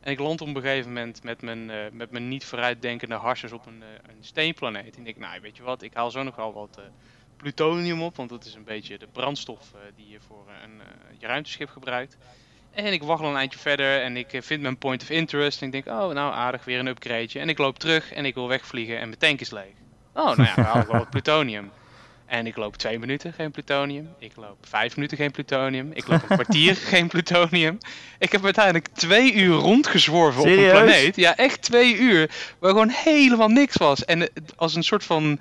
[0.00, 3.52] En ik land op een gegeven moment met mijn, eh, met mijn niet vooruitdenkende harsjes
[3.52, 4.94] op een, eh, een steenplaneet.
[4.94, 6.84] En ik denk, nou weet je wat, ik haal zo nog wel wat eh,
[7.36, 10.80] plutonium op, want dat is een beetje de brandstof die je voor een
[11.18, 12.16] je ruimteschip gebruikt.
[12.70, 15.60] En ik waggel een eindje verder en ik vind mijn point of interest.
[15.60, 17.40] En ik denk, oh nou aardig, weer een upgradeje.
[17.40, 19.74] En ik loop terug en ik wil wegvliegen en mijn tank is leeg.
[20.12, 21.70] Oh, nou ja, dan haal ik wel wat plutonium.
[22.26, 24.08] En ik loop twee minuten geen plutonium.
[24.18, 25.90] Ik loop vijf minuten geen plutonium.
[25.94, 27.78] Ik loop een kwartier geen plutonium.
[28.18, 31.16] Ik heb uiteindelijk twee uur rondgezworven op een planeet.
[31.16, 32.30] Ja, echt twee uur.
[32.58, 34.04] Waar gewoon helemaal niks was.
[34.04, 35.38] En eh, als een soort van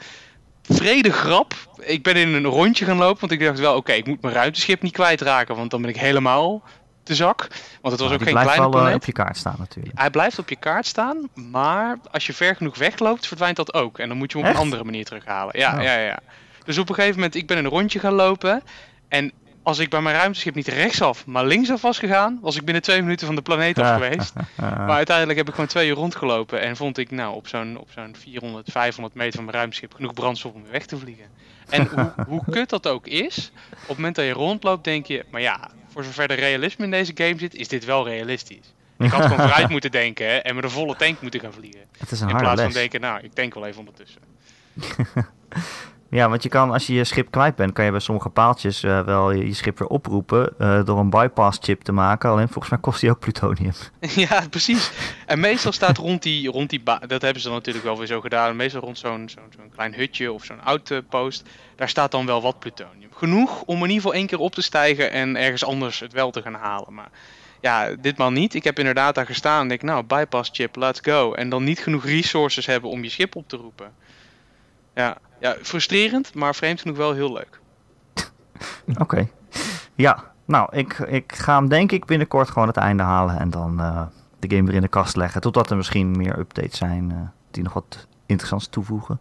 [0.61, 1.53] vrede grap.
[1.79, 3.19] Ik ben in een rondje gaan lopen.
[3.19, 5.55] Want ik dacht wel, oké, ik moet mijn ruimteschip niet kwijtraken.
[5.55, 6.63] Want dan ben ik helemaal
[7.03, 7.47] te zak.
[7.81, 8.95] Want het was Maar ook geen blijft kleine eh, planeet.
[8.95, 9.99] op je kaart staan natuurlijk.
[9.99, 13.99] Hij blijft op je kaart staan, maar als je ver genoeg wegloopt, verdwijnt dat ook.
[13.99, 14.59] En dan moet je hem op Echt?
[14.61, 15.59] een andere manier terughalen.
[15.59, 15.83] Ja, Oh.
[15.83, 16.19] ja, ja.
[16.65, 18.63] Dus op een gegeven moment, ik ben een rondje gaan lopen.
[19.07, 19.31] En
[19.63, 23.01] als ik bij mijn ruimteschip niet rechtsaf, maar linksaf was gegaan, was ik binnen twee
[23.01, 24.33] minuten van de planeet af geweest.
[24.55, 26.61] Maar uiteindelijk heb ik gewoon twee uur rondgelopen.
[26.61, 30.13] En vond ik nou op zo'n, op zo'n 400, 500 meter van mijn ruimteschip genoeg
[30.13, 31.25] brandstof om weer weg te vliegen.
[31.69, 35.25] En hoe, hoe kut dat ook is, op het moment dat je rondloopt denk je,
[35.29, 38.73] maar ja, voor zover er realisme in deze game zit, is dit wel realistisch.
[38.97, 41.81] Ik had gewoon vooruit moeten denken en met een volle tank moeten gaan vliegen.
[41.97, 44.21] het is een In plaats van denken, nou, ik denk wel even ondertussen.
[46.15, 48.83] Ja, want je kan, als je je schip kwijt bent, kan je bij sommige paaltjes
[48.83, 52.29] eh, wel je, schip weer oproepen eh, door een bypass chip te maken.
[52.29, 53.73] Alleen volgens mij kost die ook plutonium.
[54.29, 54.91] ja, precies.
[55.25, 58.21] En meestal staat rond die, rond die dat hebben ze dan natuurlijk wel weer zo
[58.21, 61.43] gedaan, meestal rond zo'n zo'n zo'n klein hutje of zo'n outpost,
[61.75, 63.09] daar staat dan wel wat plutonium.
[63.13, 66.31] Genoeg om in ieder geval één keer op te stijgen en ergens anders het wel
[66.31, 66.93] te gaan halen.
[66.93, 67.09] Maar
[67.61, 68.53] ja, ditmaal niet.
[68.53, 71.33] Ik heb inderdaad daar gestaan en denk, nou, bypass chip, let's go.
[71.33, 73.91] En dan niet genoeg resources hebben om je schip op te roepen.
[74.95, 77.59] Ja, ja frustrerend, maar vreemd genoeg wel heel leuk.
[79.03, 79.27] Oké.
[79.95, 83.79] Ja, nou, ik, ik ga hem denk ik binnenkort gewoon het einde halen en dan
[83.79, 84.01] eh,
[84.39, 85.41] de game weer in de kast leggen.
[85.41, 87.17] Totdat er misschien meer updates zijn eh,
[87.51, 89.19] die nog wat interessants toevoegen.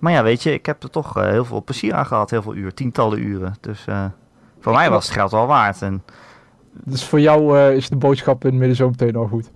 [0.00, 2.30] Maar ja, weet je, ik heb er toch eh, heel veel plezier aan gehad.
[2.30, 3.54] Heel veel uur, tientallen uren.
[3.60, 4.04] Dus eh,
[4.60, 5.82] voor mij was het geld wel waard.
[5.82, 6.02] En
[6.72, 9.50] Dus voor jou eh, is de boodschap in het midden zo meteen al goed.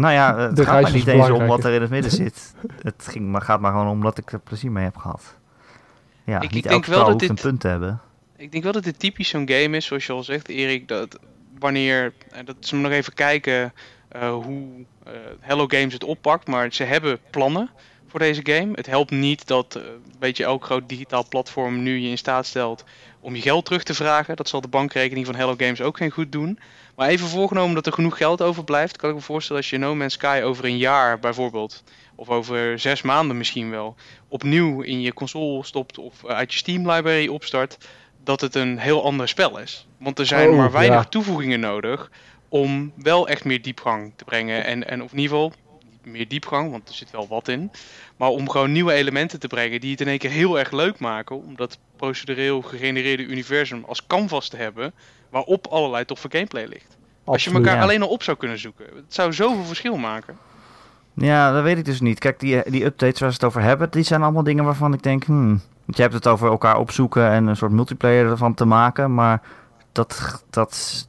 [0.00, 2.54] Nou ja, het De gaat maar niet eens om wat er in het midden zit.
[2.82, 5.34] het ging, maar gaat maar gewoon om dat ik er plezier mee heb gehad.
[6.24, 8.00] Ja, Ik- niet ik denk wel dat dit- een punt te hebben.
[8.36, 10.88] Ik denk wel dat dit typisch zo'n game is, zoals je al zegt, Erik.
[10.88, 11.18] Dat
[11.58, 13.72] wanneer, en dat ze nog even kijken
[14.08, 14.66] eh, hoe
[15.04, 16.46] eh, Hello Games het oppakt.
[16.46, 17.70] Maar ze hebben plannen
[18.06, 18.68] voor deze game.
[18.74, 22.46] Het helpt niet dat eh, een beetje elk groot digitaal platform nu je in staat
[22.46, 22.84] stelt
[23.20, 24.36] om je geld terug te vragen.
[24.36, 26.58] Dat zal de bankrekening van Hello Games ook geen goed doen.
[26.98, 29.94] Maar even voorgenomen dat er genoeg geld overblijft, kan ik me voorstellen als je No
[29.94, 31.82] Man's Sky over een jaar bijvoorbeeld,
[32.14, 33.94] of over zes maanden misschien wel,
[34.28, 37.78] opnieuw in je console stopt of uit je Steam library opstart,
[38.24, 39.86] dat het een heel ander spel is.
[39.98, 41.08] Want er zijn Oh, maar weinig ja.
[41.08, 42.10] toevoegingen nodig
[42.48, 44.64] om wel echt meer diepgang te brengen.
[44.64, 45.52] En, en of in ieder geval,
[46.08, 47.70] meer diepgang, want er zit wel wat in.
[48.16, 50.98] Maar om gewoon nieuwe elementen te brengen die het in één keer heel erg leuk
[50.98, 51.36] maken.
[51.36, 54.92] Om dat procedureel gegenereerde universum als canvas te hebben.
[55.30, 56.96] Waarop allerlei toffe gameplay ligt.
[57.24, 57.82] Als je elkaar ja.
[57.82, 58.84] alleen al op zou kunnen zoeken.
[58.94, 60.36] Het zou zoveel verschil maken.
[61.14, 62.18] Ja, dat weet ik dus niet.
[62.18, 65.02] Kijk, die, die updates waar ze het over hebben, die zijn allemaal dingen waarvan ik
[65.02, 65.60] denk, hmm.
[65.88, 69.42] Want je hebt het over elkaar opzoeken en een soort multiplayer ervan te maken, maar
[69.92, 71.06] dat, dat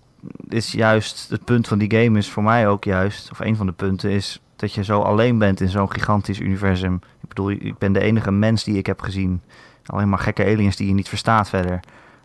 [0.48, 3.66] is juist het punt van die game is voor mij ook juist, of een van
[3.66, 7.02] de punten is dat je zo alleen bent in zo'n gigantisch universum.
[7.22, 9.42] Ik bedoel, ik ben de enige mens die ik heb gezien.
[9.86, 11.80] Alleen maar gekke aliens die je niet verstaat verder.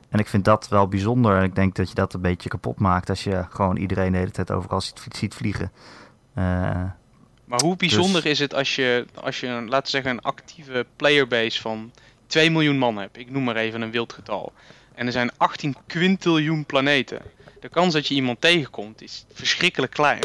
[0.09, 1.37] En ik vind dat wel bijzonder.
[1.37, 4.19] En ik denk dat je dat een beetje kapot maakt als je gewoon iedereen de
[4.19, 5.73] hele tijd overal ziet, ziet vliegen.
[6.39, 6.45] Uh,
[7.45, 10.87] maar hoe bijzonder dus- is het als je, als je, laten we zeggen, een actieve
[10.97, 11.93] playerbase van
[12.27, 13.19] 2 miljoen man hebt?
[13.19, 14.53] Ik noem maar even een wild getal.
[14.95, 17.23] En er zijn 18 quintiljoen planeten.
[17.61, 20.25] De kans dat je iemand tegenkomt is verschrikkelijk klein.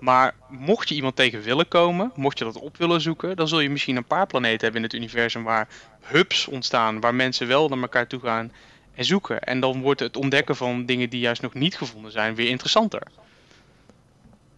[0.00, 3.60] Maar mocht je iemand tegen willen komen, mocht je dat op willen zoeken, dan zul
[3.60, 5.68] je misschien een paar planeten hebben in het universum waar
[6.00, 8.52] hubs ontstaan, waar mensen wel naar elkaar toe gaan
[8.94, 9.42] en zoeken.
[9.42, 13.02] En dan wordt het ontdekken van dingen die juist nog niet gevonden zijn weer interessanter.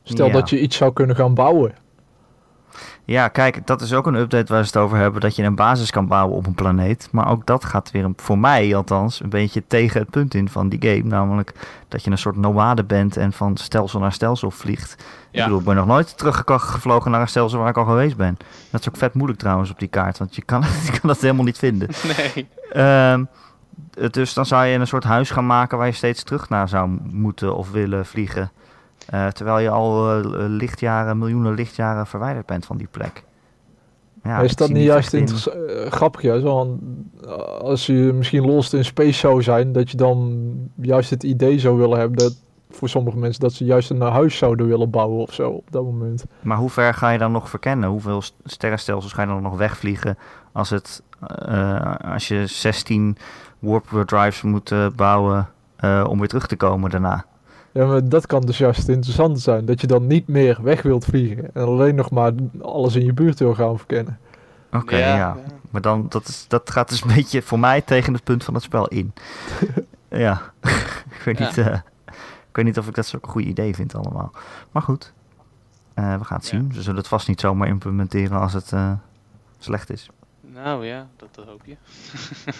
[0.02, 1.74] Stel dat je iets zou kunnen gaan bouwen.
[3.04, 5.20] Ja, kijk, dat is ook een update waar ze het over hebben.
[5.20, 7.08] Dat je een basis kan bouwen op een planeet.
[7.10, 10.68] Maar ook dat gaat weer, voor mij althans, een beetje tegen het punt in van
[10.68, 11.08] die game.
[11.08, 11.52] Namelijk
[11.88, 15.04] dat je een soort nomade bent en van stelsel naar stelsel vliegt.
[15.30, 15.38] Ja.
[15.38, 18.36] Ik bedoel, ik ben nog nooit teruggevlogen naar een stelsel waar ik al geweest ben.
[18.70, 21.20] Dat is ook vet moeilijk trouwens op die kaart, want je kan, je kan dat
[21.20, 21.88] helemaal niet vinden.
[22.16, 22.48] Nee.
[23.12, 23.28] Um,
[24.10, 26.98] dus dan zou je een soort huis gaan maken waar je steeds terug naar zou
[27.10, 28.50] moeten of willen vliegen.
[29.14, 33.24] Uh, terwijl je al uh, lichtjaren, miljoenen lichtjaren verwijderd bent van die plek.
[34.22, 35.28] Ja, is dat niet juist in...
[35.28, 36.22] uh, grappig?
[36.22, 36.40] Ja?
[36.40, 36.78] Zo,
[37.60, 41.78] als je misschien lost in space zou zijn, dat je dan juist het idee zou
[41.78, 42.36] willen hebben dat
[42.70, 45.84] voor sommige mensen dat ze juist een huis zouden willen bouwen of zo op dat
[45.84, 46.24] moment.
[46.40, 47.88] Maar hoe ver ga je dan nog verkennen?
[47.88, 50.18] Hoeveel sterrenstelsels ga je dan nog wegvliegen
[50.52, 51.02] als, het,
[52.04, 53.16] als je 16
[53.58, 55.48] warp drives moet bouwen
[56.06, 57.24] om weer terug te komen daarna?
[57.72, 59.64] Ja, maar dat kan dus juist interessant zijn.
[59.64, 61.54] Dat je dan niet meer weg wilt vliegen.
[61.54, 64.18] En alleen nog maar alles in je buurt wil gaan verkennen.
[64.72, 65.36] Oké, ja,
[65.70, 68.54] Maar dan, dat, is, dat gaat dus een beetje voor mij tegen het punt van
[68.54, 69.12] het spel in.
[70.08, 70.42] ja,
[71.16, 71.74] ik weet, niet, uh,
[72.06, 74.32] ik weet niet of ik dat zo'n goed idee vind allemaal.
[74.70, 75.12] Maar goed,
[75.94, 76.72] uh, we gaan het zien.
[76.72, 78.92] We zullen het vast niet zomaar implementeren als het uh,
[79.58, 80.08] slecht is.
[80.40, 81.76] Nou ja, dat, dat hoop je.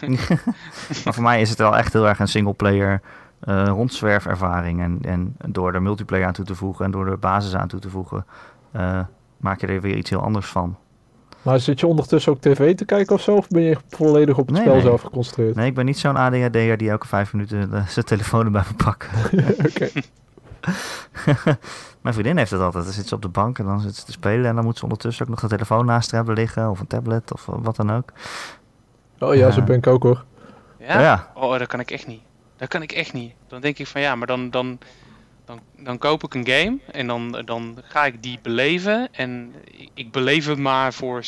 [1.05, 3.01] maar voor mij is het wel echt heel erg een single player
[3.49, 4.81] uh, rondzwerfervaring.
[4.81, 7.81] En, en door er multiplayer aan toe te voegen en door er basis aan toe
[7.81, 8.27] te voegen,
[8.77, 9.01] uh,
[9.37, 10.77] maak je er weer iets heel anders van.
[11.43, 13.35] Maar zit je ondertussen ook tv te kijken of zo?
[13.35, 15.55] Of ben je volledig op het spel zelf geconcentreerd?
[15.55, 18.85] Nee, ik ben niet zo'n ADHD'er die elke vijf minuten uh, zijn telefoon erbij moet
[18.85, 19.09] pakken.
[19.69, 19.91] Oké.
[22.01, 22.85] Mijn vriendin heeft het altijd.
[22.85, 24.47] Dan zit ze op de bank en dan zit ze te spelen.
[24.47, 26.71] En dan moet ze ondertussen ook nog de telefoon naast hebben liggen.
[26.71, 28.13] Of een tablet of wat dan ook.
[29.19, 30.25] Oh ja, zo ben ik ook hoor.
[30.79, 31.01] Ja?
[31.01, 31.31] ja?
[31.35, 32.21] Oh, dat kan ik echt niet.
[32.63, 33.33] Dat kan ik echt niet.
[33.49, 34.79] Dan denk ik van ja, maar dan, dan,
[35.45, 39.09] dan, dan koop ik een game en dan, dan ga ik die beleven.
[39.13, 39.55] En
[39.95, 41.27] ik beleef het maar voor 70%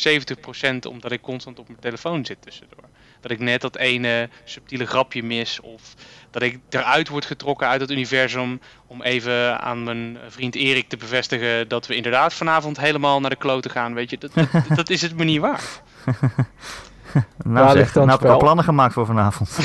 [0.89, 2.83] omdat ik constant op mijn telefoon zit tussendoor.
[3.21, 5.93] Dat ik net dat ene subtiele grapje mis of
[6.31, 10.97] dat ik eruit word getrokken uit het universum om even aan mijn vriend Erik te
[10.97, 13.93] bevestigen dat we inderdaad vanavond helemaal naar de kloten gaan.
[13.93, 14.31] Weet je, dat,
[14.75, 15.41] dat, is het me niet.
[17.43, 19.49] nou, zeg, nou heb ik al plannen gemaakt voor vanavond.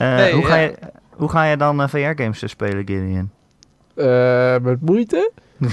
[0.00, 0.74] uh, hoe, ga je,
[1.10, 3.30] hoe ga je dan uh, VR-games spelen, Gideon?
[3.96, 5.30] Uh, met moeite.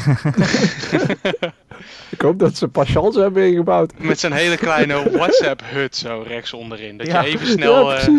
[2.15, 3.93] ik hoop dat ze patiënten hebben ingebouwd.
[3.97, 6.97] Met zo'n hele kleine WhatsApp-hut zo rechts onderin.
[6.97, 7.93] Dat je even snel...
[7.93, 8.09] Ja,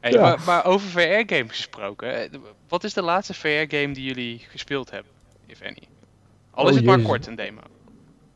[0.00, 0.20] hey, ja.
[0.20, 2.30] maar, maar, over VR-games gesproken.
[2.68, 5.12] Wat is de laatste VR-game die jullie gespeeld hebben,
[5.46, 5.82] if any?
[6.50, 7.60] Al is oh, het maar kort een demo.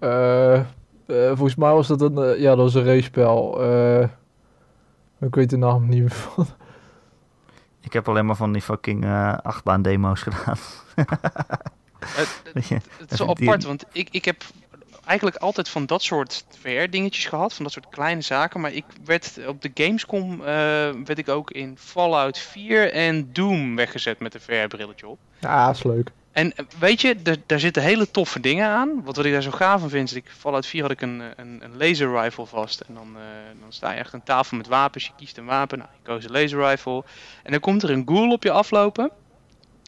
[0.01, 0.63] Uh,
[1.07, 3.63] volgens mij was dat een, uh, ja, dat was een race-spel.
[5.21, 6.47] ik weet de naam niet meer van.
[7.81, 9.07] Ik heb alleen maar van die fucking
[9.43, 10.57] achtbaan demo's gedaan.
[12.05, 12.43] het,
[12.99, 14.45] het, is zo apart, want ik, ik heb
[15.05, 18.61] eigenlijk altijd van dat soort VR-dingetjes gehad, van dat soort kleine zaken.
[18.61, 20.39] Maar ik werd op de Gamescom
[21.05, 25.19] werd ik ook in Fallout 4 en Doom weggezet met een VR-brilletje op.
[25.39, 26.13] Ja, is leuk.
[26.39, 27.17] En eh, weet je,
[27.47, 29.03] daar zitten hele toffe dingen aan.
[29.05, 31.23] Wat, wat ik daar zo gaaf van vind, is ik Fallout 4 had ik een,
[31.37, 32.81] een, een laser rifle vast.
[32.81, 33.23] En dan, uh,
[33.61, 35.05] dan sta je echt aan tafel met wapens.
[35.05, 35.79] Je kiest een wapen.
[35.79, 37.05] Nou, je koos een laser rifle.
[37.43, 39.11] En dan komt er een ghoul op je aflopen.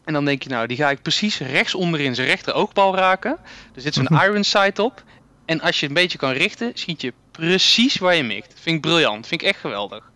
[0.05, 3.38] En dan denk je, nou, die ga ik precies rechts onderin zijn rechter oogbal raken.
[3.74, 5.03] Er zit zo'n iron sight op.
[5.44, 8.61] En als je een beetje kan richten, schiet je precies waar je mikt.
[8.61, 9.26] Vind ik briljant.
[9.26, 10.11] Vind ik echt geweldig.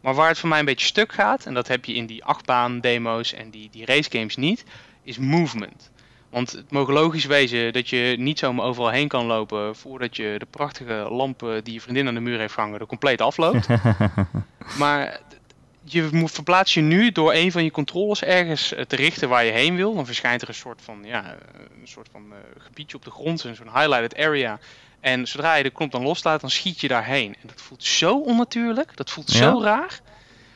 [0.00, 2.24] Maar waar het voor mij een beetje stuk gaat, en dat heb je in die
[2.24, 4.64] achtbaan demo's en die, die race games niet,
[5.06, 5.90] is movement.
[6.30, 10.34] Want het mogen logisch wezen dat je niet zomaar overal heen kan lopen voordat je
[10.38, 13.66] de prachtige lampen die je vriendin aan de muur heeft hangen er compleet afloopt.
[14.78, 15.20] maar
[15.82, 19.44] je moet verplaats je nu door een van je controllers ergens eh, te richten waar
[19.44, 19.94] je heen wil.
[19.94, 23.10] Dan verschijnt er een soort van, ja, eh, een soort van eh, gebiedje op de
[23.10, 24.58] grond, een zo'n highlighted area.
[25.00, 27.36] En zodra je de knop dan loslaat, dan schiet je daarheen.
[27.42, 30.00] En dat voelt zo onnatuurlijk, dat voelt zo raar.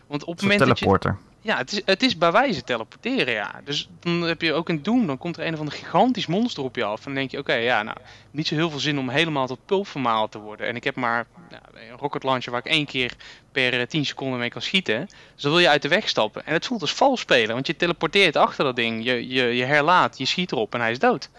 [0.06, 1.14] Want op het moment dat je...
[1.42, 3.60] Ja, het is, het is bij wijze teleporteren, ja.
[3.64, 6.62] Dus dan heb je ook in Doom, dan komt er een of ander gigantisch monster
[6.62, 6.98] op je af.
[6.98, 7.96] En dan denk je, oké, ja, nou,
[8.30, 10.66] niet zo heel veel zin om helemaal tot pulp vermalen te worden.
[10.66, 13.14] En ik heb maar nou, een rocket launcher waar ik één keer
[13.52, 15.06] per eh, 10 seconden mee kan schieten.
[15.34, 16.46] Dus dan wil je uit de weg stappen.
[16.46, 19.64] En het voelt als vals spelen, want je teleporteert achter dat ding, je, je, je
[19.64, 21.30] herlaat, je schiet erop en hij is dood.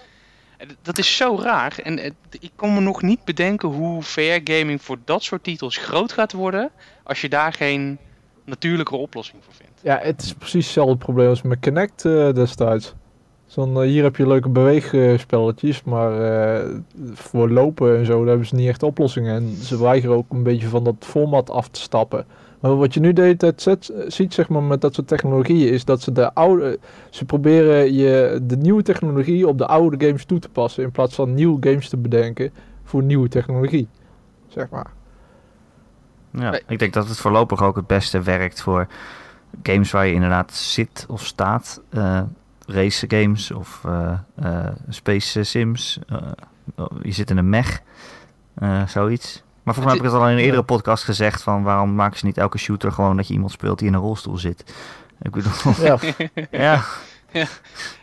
[0.82, 1.80] Dat is zo raar.
[1.84, 6.12] En eh, ik kan me nog niet bedenken hoe VR-gaming voor dat soort titels groot
[6.12, 6.72] gaat worden.
[7.04, 8.00] als je daar geen
[8.46, 9.71] natuurlijke oplossing voor vindt.
[9.84, 12.94] Ja, het is precies hetzelfde probleem als met Kinect eh, destijds.
[13.46, 16.70] Zo'n, eh, hier heb je leuke beweegspelletjes, maar eh,
[17.14, 19.36] voor lopen en zo daar hebben ze niet echt oplossingen.
[19.36, 22.26] En ze weigeren ook een beetje van dat format af te stappen.
[22.60, 25.74] Maar wat je nu de hele tijd zet- ziet zeg maar, met dat soort technologieën
[25.74, 26.80] is dat ze de oude...
[27.10, 31.16] Ze proberen je, de nieuwe technologie op de oude games toe te passen in plaats
[31.16, 32.52] van nieuwe games te bedenken
[32.84, 33.88] voor nieuwe technologie.
[34.48, 34.92] Zeg maar.
[36.32, 36.62] Ja, Nee.
[36.68, 38.88] ik denk dat het voorlopig ook het beste werkt voor
[39.64, 41.82] games waar je inderdaad zit of staat.
[41.90, 42.22] eh,
[42.66, 46.00] race games of eh, eh, space sims.
[46.08, 46.18] eh,
[47.02, 47.82] je zit in een mech,
[48.88, 49.44] zoiets.
[49.64, 52.20] Maar volgens mij heb ik het al in een eerdere podcast gezegd van waarom maken
[52.20, 54.74] ze niet elke shooter gewoon dat je iemand speelt die in een rolstoel zit.
[55.22, 55.98] Ik bedoel, Ja,
[56.52, 56.84] ja,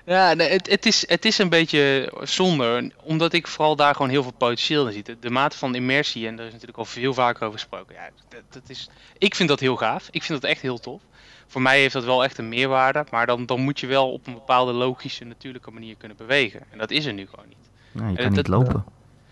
[0.06, 4.10] Ja, nee, het, het, is, het is een beetje zonde, omdat ik vooral daar gewoon
[4.10, 5.02] heel veel potentieel in zie.
[5.02, 7.94] De, de mate van immersie, en daar is natuurlijk al veel vaker over gesproken.
[7.94, 10.08] Ja, dat, dat is, ik vind dat heel gaaf.
[10.10, 11.00] Ik vind dat echt heel tof.
[11.46, 14.26] Voor mij heeft dat wel echt een meerwaarde, maar dan, dan moet je wel op
[14.26, 16.60] een bepaalde logische, natuurlijke manier kunnen bewegen.
[16.70, 17.68] En dat is er nu gewoon niet.
[17.92, 18.84] nou, je Eh, kan niet lopen.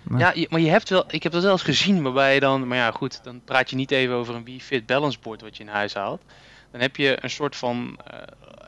[0.03, 0.18] Nee.
[0.20, 2.66] Ja, je- maar je hebt wel, ik heb dat wel eens gezien waarbij je dan,
[2.66, 5.57] maar ja goed, dan praat je niet even over een Wii Fit Balance Board wat
[5.57, 6.22] je in huis haalt.
[6.70, 8.18] Dan heb je een soort van eh,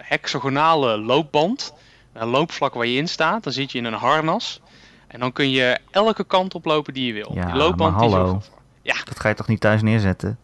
[0.08, 1.72] hexagonale loopband,
[2.12, 3.44] een loopvlak waar je in staat.
[3.44, 4.60] Dan zit je in een harnas
[5.06, 7.30] en dan kun je elke kant oplopen die je wil.
[7.34, 8.22] Ja, die loopband maar hallo.
[8.22, 8.42] ervoor.
[9.04, 10.38] Dat ga je toch niet thuis neerzetten?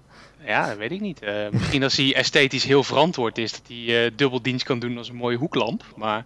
[0.47, 1.23] Ja, dat weet ik niet.
[1.23, 5.09] Eh, misschien als hij esthetisch heel verantwoord is, dat hij eh dubbeldienst kan doen als
[5.09, 5.85] een mooie hoeklamp.
[5.97, 6.25] Maar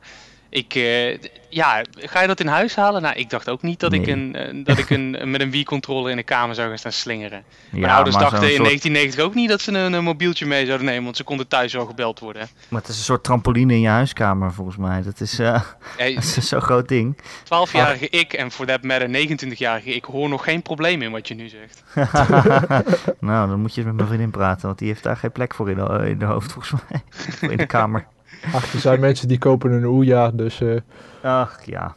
[0.50, 1.18] ik, eh,
[1.48, 3.02] ja, ga je dat in huis halen?
[3.02, 6.10] Nou, ik dacht ook niet dat ik, een, eh, dat ik een, met een Wii-controller
[6.10, 7.42] in de kamer zou gaan staan slingeren.
[7.70, 10.66] Mijn Ja, ouders dachten in soort- 1990 ook niet dat ze een, een mobieltje mee
[10.66, 12.48] zouden nemen, want ze konden thuis al gebeld worden.
[12.68, 15.02] Maar het is een soort trampoline in je huiskamer volgens mij.
[15.02, 15.62] Dat is, eh,
[15.96, 17.16] Hey, dat is zo'n groot ding.
[17.44, 21.34] 12-jarige ik en voor that matter 29-jarige ik hoor nog geen probleem in wat je
[21.34, 21.82] nu zegt.
[23.20, 25.70] nou, dan moet je met mijn vriendin praten, want die heeft daar geen plek voor
[25.70, 27.02] in de, in de hoofd volgens mij.
[27.50, 28.06] In de kamer.
[28.52, 30.60] Ach, er zijn mensen die kopen een Ouya, dus...
[30.60, 30.76] eh,
[31.22, 31.94] Ach ja,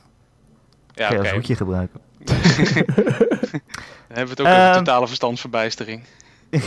[0.93, 1.21] Ja, kun je oké.
[1.21, 1.99] als hoedje gebruiken.
[4.07, 6.03] Dan hebben we het ook over totale verstandsverbijstering.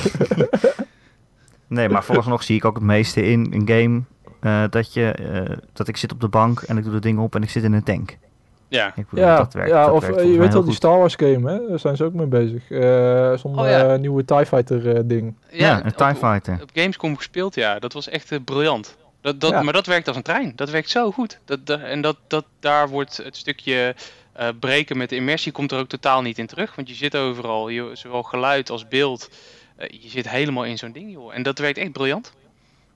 [1.66, 4.02] Nee, maar vooralsnog zie ik ook het meeste in een game
[4.40, 7.18] eh, dat, je, eh, dat ik zit op de bank en ik doe de ding
[7.18, 8.18] op en ik zit in een tank.
[8.68, 10.74] Ja, Ik bedoel, Ja, dat werkt, ja dat of werkt volgens je weet wel die.
[10.74, 11.68] Star Wars game, hè?
[11.68, 12.70] Daar zijn ze ook mee bezig.
[12.70, 13.96] Eh Zo'n Oh, ja.
[13.96, 15.34] nieuwe TIE Fighter eh, ding.
[15.50, 16.58] Ja, een op- TIE op- Fighter.
[16.62, 17.78] op Gamescom gespeeld, ja.
[17.78, 18.96] Dat was echt briljant.
[19.24, 19.62] Dat, dat, Ja.
[19.62, 20.52] Maar dat werkt als een trein.
[20.56, 21.38] Dat werkt zo goed.
[21.44, 23.94] Dat, dat- en dat, dat, daar wordt het stukje
[24.32, 26.74] eh, breken met de immersie komt er ook totaal niet in terug.
[26.74, 29.30] Want je zit overal, je, zowel geluid als beeld.
[29.76, 31.34] eh, je zit helemaal in zo'n ding, joh.
[31.34, 32.32] En dat werkt echt briljant.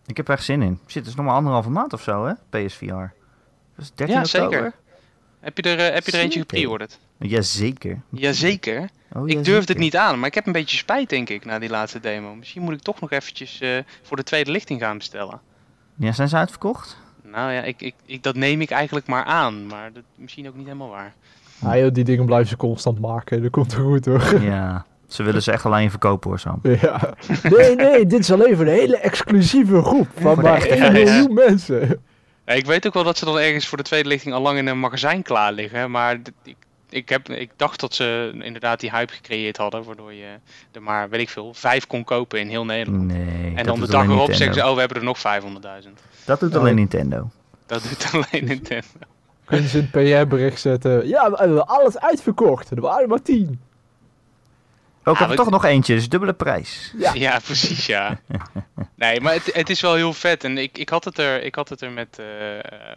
[0.06, 0.78] Ik heb er echt zin in.
[0.86, 2.32] Het is nog maar anderhalve maand of zo, hè?
[2.50, 3.12] PSVR.
[3.78, 4.50] Is 13 Ja, oktober.
[4.52, 4.72] zeker.
[5.40, 6.98] Heb je er, eh, heb je er eentje gepreorderd?
[7.18, 8.00] Jazeker.
[8.10, 8.88] Jazeker.
[9.12, 11.58] Oh, Ik durfde het niet aan, maar ik heb een beetje spijt, denk ik, na
[11.58, 12.34] die laatste demo.
[12.34, 13.60] Misschien moet ik toch nog eventjes
[14.02, 15.40] voor de tweede lichting gaan bestellen.
[15.98, 16.96] Ja, zijn ze uitverkocht?
[17.22, 19.66] Nou ja, ik, ik, ik, dat neem ik eigenlijk maar aan.
[19.66, 21.14] Maar dat misschien ook niet helemaal waar.
[21.62, 23.42] Ah joh, die dingen blijven ze constant maken.
[23.42, 24.40] Dat komt er goed hoor.
[24.42, 24.86] ja.
[25.06, 26.60] Ze willen ze echt alleen verkopen hoor, Sam.
[26.62, 27.14] ja.
[27.42, 30.08] Nee, nee, dit is alleen voor een hele exclusieve groep.
[30.14, 30.94] Van maar echte 1 fans.
[31.10, 32.02] miljoen mensen.
[32.46, 34.58] Ja, ik weet ook wel dat ze dan ergens voor de tweede lichting al lang
[34.58, 35.90] in een magazijn klaar liggen.
[35.90, 36.56] Maar ik,
[36.90, 39.84] ik, heb, ik dacht dat ze inderdaad die hype gecreëerd hadden.
[39.84, 40.26] Waardoor je
[40.72, 43.06] er maar, weet ik veel, vijf kon kopen in heel Nederland.
[43.06, 43.52] Nee.
[43.54, 44.32] en dan de dag erop Nintendo.
[44.36, 45.18] zeggen ze, oh we hebben er nog
[45.84, 45.88] 500.000.
[46.24, 46.60] Dat doet Oh.
[46.60, 47.30] alleen Nintendo.
[47.66, 48.86] Dat doet alleen Nintendo.
[49.44, 51.08] Kunnen ze het PR-bericht zetten.
[51.08, 52.70] Ja, we hebben alles uitverkocht.
[52.70, 53.60] Er waren maar 10.
[55.08, 56.92] Ook maar- toch nog eentje, dus dubbele prijs.
[56.98, 57.12] Ja.
[57.14, 58.20] Ja, precies, ja.
[58.94, 60.44] Nee, maar het, het is wel heel vet.
[60.44, 62.26] En ik, ik, had, het er, ik had het er met, eh,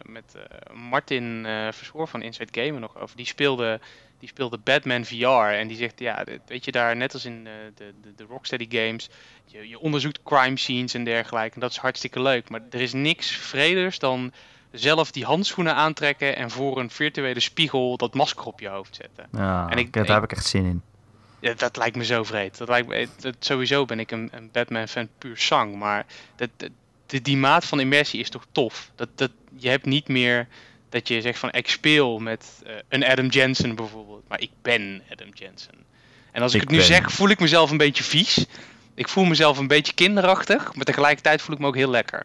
[0.02, 3.16] met eh, Martin eh Verschoor van Inside Gamer nog over.
[3.16, 3.80] Die speelde,
[4.18, 5.26] die speelde Batman VR.
[5.26, 8.66] En die zegt, ja, dit- weet je, daar net als in de, de, de Rocksteady
[8.70, 9.08] games...
[9.44, 11.54] Je, je onderzoekt crime scenes en dergelijke.
[11.54, 12.48] En dat is hartstikke leuk.
[12.48, 14.32] Maar er is niks vreders dan
[14.72, 16.36] zelf die handschoenen aantrekken...
[16.36, 19.26] en voor een virtuele spiegel dat masker op je hoofd zetten.
[19.32, 20.82] Ja, En ik- daar ik- heb ik echt zin in.
[21.42, 22.58] Ja, dat lijkt me zo vreed.
[22.58, 25.76] Dat lijkt me, dat, sowieso ben ik een, een Batman-fan puur zang.
[25.76, 26.50] Maar dat,
[27.06, 28.90] die maat van immersie is toch tof?
[28.94, 30.46] Dat, dat, je hebt niet meer
[30.88, 34.22] dat je zegt van ik speel met eh, een Adam Jensen bijvoorbeeld.
[34.28, 35.74] Maar ik ben Adam Jensen.
[36.32, 36.86] En als ik, Ik het nu ben.
[36.86, 38.46] zeg, voel ik mezelf een beetje vies.
[38.94, 40.74] Ik voel mezelf een beetje kinderachtig.
[40.74, 42.22] Maar tegelijkertijd voel ik me ook heel lekker.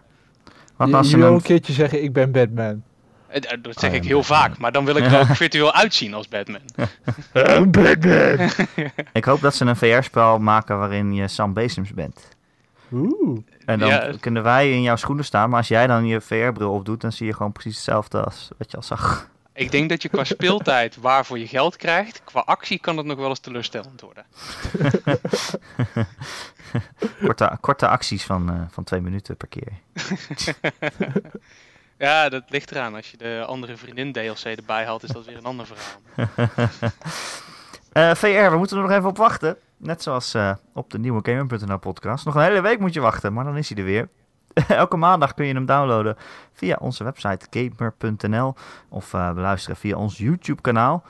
[0.75, 1.41] Wat als je een een...
[1.41, 2.83] keertje zeggen, ik ben Batman.
[3.27, 4.57] Eh, Dat zeg Oh, ik ja, heel vaak.
[4.57, 6.61] Maar dan wil ik er ook virtueel uitzien als Batman.
[7.71, 8.49] Batman!
[9.13, 12.27] Ik hoop dat ze een VR-spel maken waarin je Sam Besems bent.
[12.91, 13.39] Oeh.
[13.65, 14.11] En dan Ja.
[14.19, 17.25] kunnen wij in jouw schoenen staan, maar als jij dan je VR-bril opdoet, dan zie
[17.27, 19.29] je gewoon precies hetzelfde als wat je al zag.
[19.53, 23.17] Ik denk dat je qua speeltijd waarvoor je geld krijgt, qua actie kan het nog
[23.17, 24.25] wel eens teleurstellend worden.
[27.21, 29.71] Korte, korte acties van, eh, van twee minuten per keer.
[31.97, 32.95] Ja, dat ligt eraan.
[32.95, 36.39] Als je de andere vriendin DLC erbij haalt, is dat weer een ander verhaal.
[37.91, 39.57] Eh, VR, we moeten er nog even op wachten.
[39.77, 42.25] Net zoals eh, op de nieuwe Gamer.nl podcast.
[42.25, 44.09] Nog een hele week moet je wachten, maar dan is hij er weer.
[44.67, 46.15] Elke maandag kun je hem downloaden
[46.53, 48.55] via onze website gamer.nl
[48.89, 51.03] of eh, beluisteren via ons YouTube kanaal.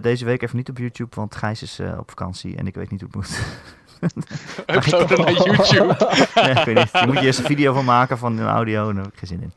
[0.00, 3.00] Deze week even niet op YouTube, want Gijs is op vakantie en ik weet niet
[3.00, 3.38] hoe het moet.
[4.74, 5.96] Uploaden naar YouTube.
[6.34, 6.90] Nee, ik weet niet.
[6.92, 9.28] Je moet je eerst een video van maken van een audio daar heb ik geen
[9.28, 9.52] zin in.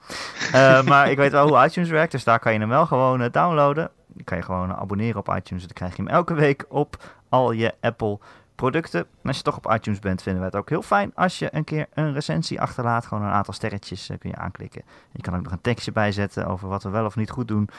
[0.52, 3.22] Eh, maar ik weet wel hoe iTunes werkt, dus daar kan je hem wel gewoon
[3.22, 3.90] eh, downloaden.
[4.08, 5.64] Dan kan je gewoon abonneren op iTunes.
[5.64, 8.20] Dan krijg je hem elke week op al je Apple
[8.56, 9.00] producten.
[9.00, 11.50] En als je toch op iTunes bent, vinden we het ook heel fijn als je
[11.52, 13.06] een keer een recensie achterlaat.
[13.06, 14.82] Gewoon een aantal sterretjes eh, kun je aanklikken.
[15.12, 17.70] Je kan ook nog een tekstje bijzetten over wat we wel of niet goed doen.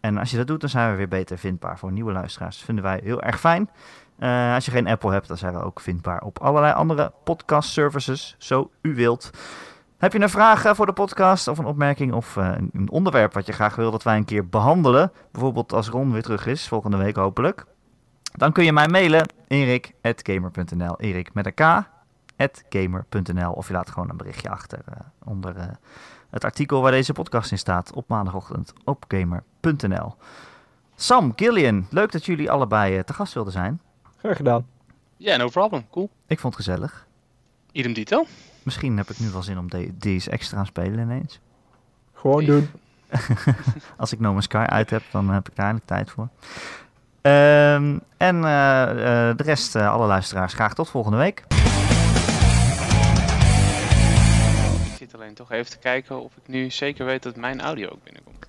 [0.00, 2.56] En als je dat doet, dan zijn we weer beter vindbaar voor nieuwe luisteraars.
[2.56, 3.70] Dat vinden wij heel erg fijn.
[4.18, 7.70] Eh, als je geen Apple hebt, dan zijn we ook vindbaar op allerlei andere podcast
[7.70, 9.30] services, zo u wilt.
[9.98, 13.32] Heb je een vraag eh, voor de podcast of een opmerking of eh, een- onderwerp
[13.32, 15.12] wat je graag wil dat wij een keer behandelen?
[15.32, 17.64] Bijvoorbeeld als Ron weer terug is, volgende week hopelijk.
[18.32, 21.82] Dan kun je mij mailen, erik.gamer.nl, erik met een k,
[22.68, 23.52] gamer.nl.
[23.52, 24.78] Of je laat gewoon een berichtje achter
[25.24, 25.78] onder
[26.30, 30.14] het artikel waar deze podcast in staat op maandagochtend op gamer.nl.
[30.94, 33.80] Sam, Gillian, leuk dat jullie allebei te gast wilden zijn.
[34.18, 34.66] Graag gedaan.
[35.16, 35.86] Ja, no problem.
[35.90, 36.10] Cool.
[36.26, 37.06] Ik vond het gezellig.
[37.72, 38.26] Idem detail.
[38.62, 41.40] Misschien heb ik nu wel zin om de- deze extra te spelen ineens.
[42.14, 42.70] Gewoon doen.
[43.96, 46.28] Als ik No Man's Sky uit heb, dan heb ik daar eindelijk tijd voor.
[47.20, 48.82] Ehm, en eh,
[49.30, 51.44] eh, de rest, eh, alle luisteraars, graag tot volgende week.
[54.84, 57.88] Ik zit alleen toch even te kijken of ik nu zeker weet dat mijn audio
[57.88, 58.47] ook binnenkomt.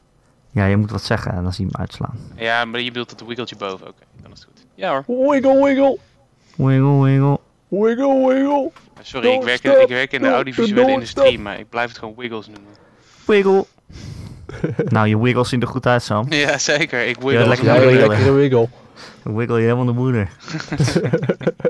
[0.52, 2.18] Ja, je moet wat zeggen en dan zie je hem uitslaan.
[2.36, 3.88] Ja, maar je bedoelt dat wiggeltje boven.
[3.88, 4.66] Oké, dan is het goed.
[4.76, 5.32] Ja hoor.
[5.32, 5.98] Wiggle, wiggle.
[6.56, 7.40] Wiggle, wiggle.
[7.68, 8.72] Wiggle, wiggle.
[9.02, 9.76] Sorry, ik werk, stop.
[9.76, 11.42] ik werk in de audiovisuele industrie, stop.
[11.44, 12.72] maar ik blijf het gewoon wiggles noemen.
[13.26, 13.66] Wiggle.
[14.96, 16.26] nou, je wiggles zien er goed uit, Sam.
[16.34, 17.08] Ja, zeker.
[17.08, 17.40] Ik Ja, wiggle.
[17.50, 18.32] als lekker een Ja, wiggle.
[18.32, 18.68] wiggle.
[19.24, 20.30] Dan wiggle je helemaal de moeder.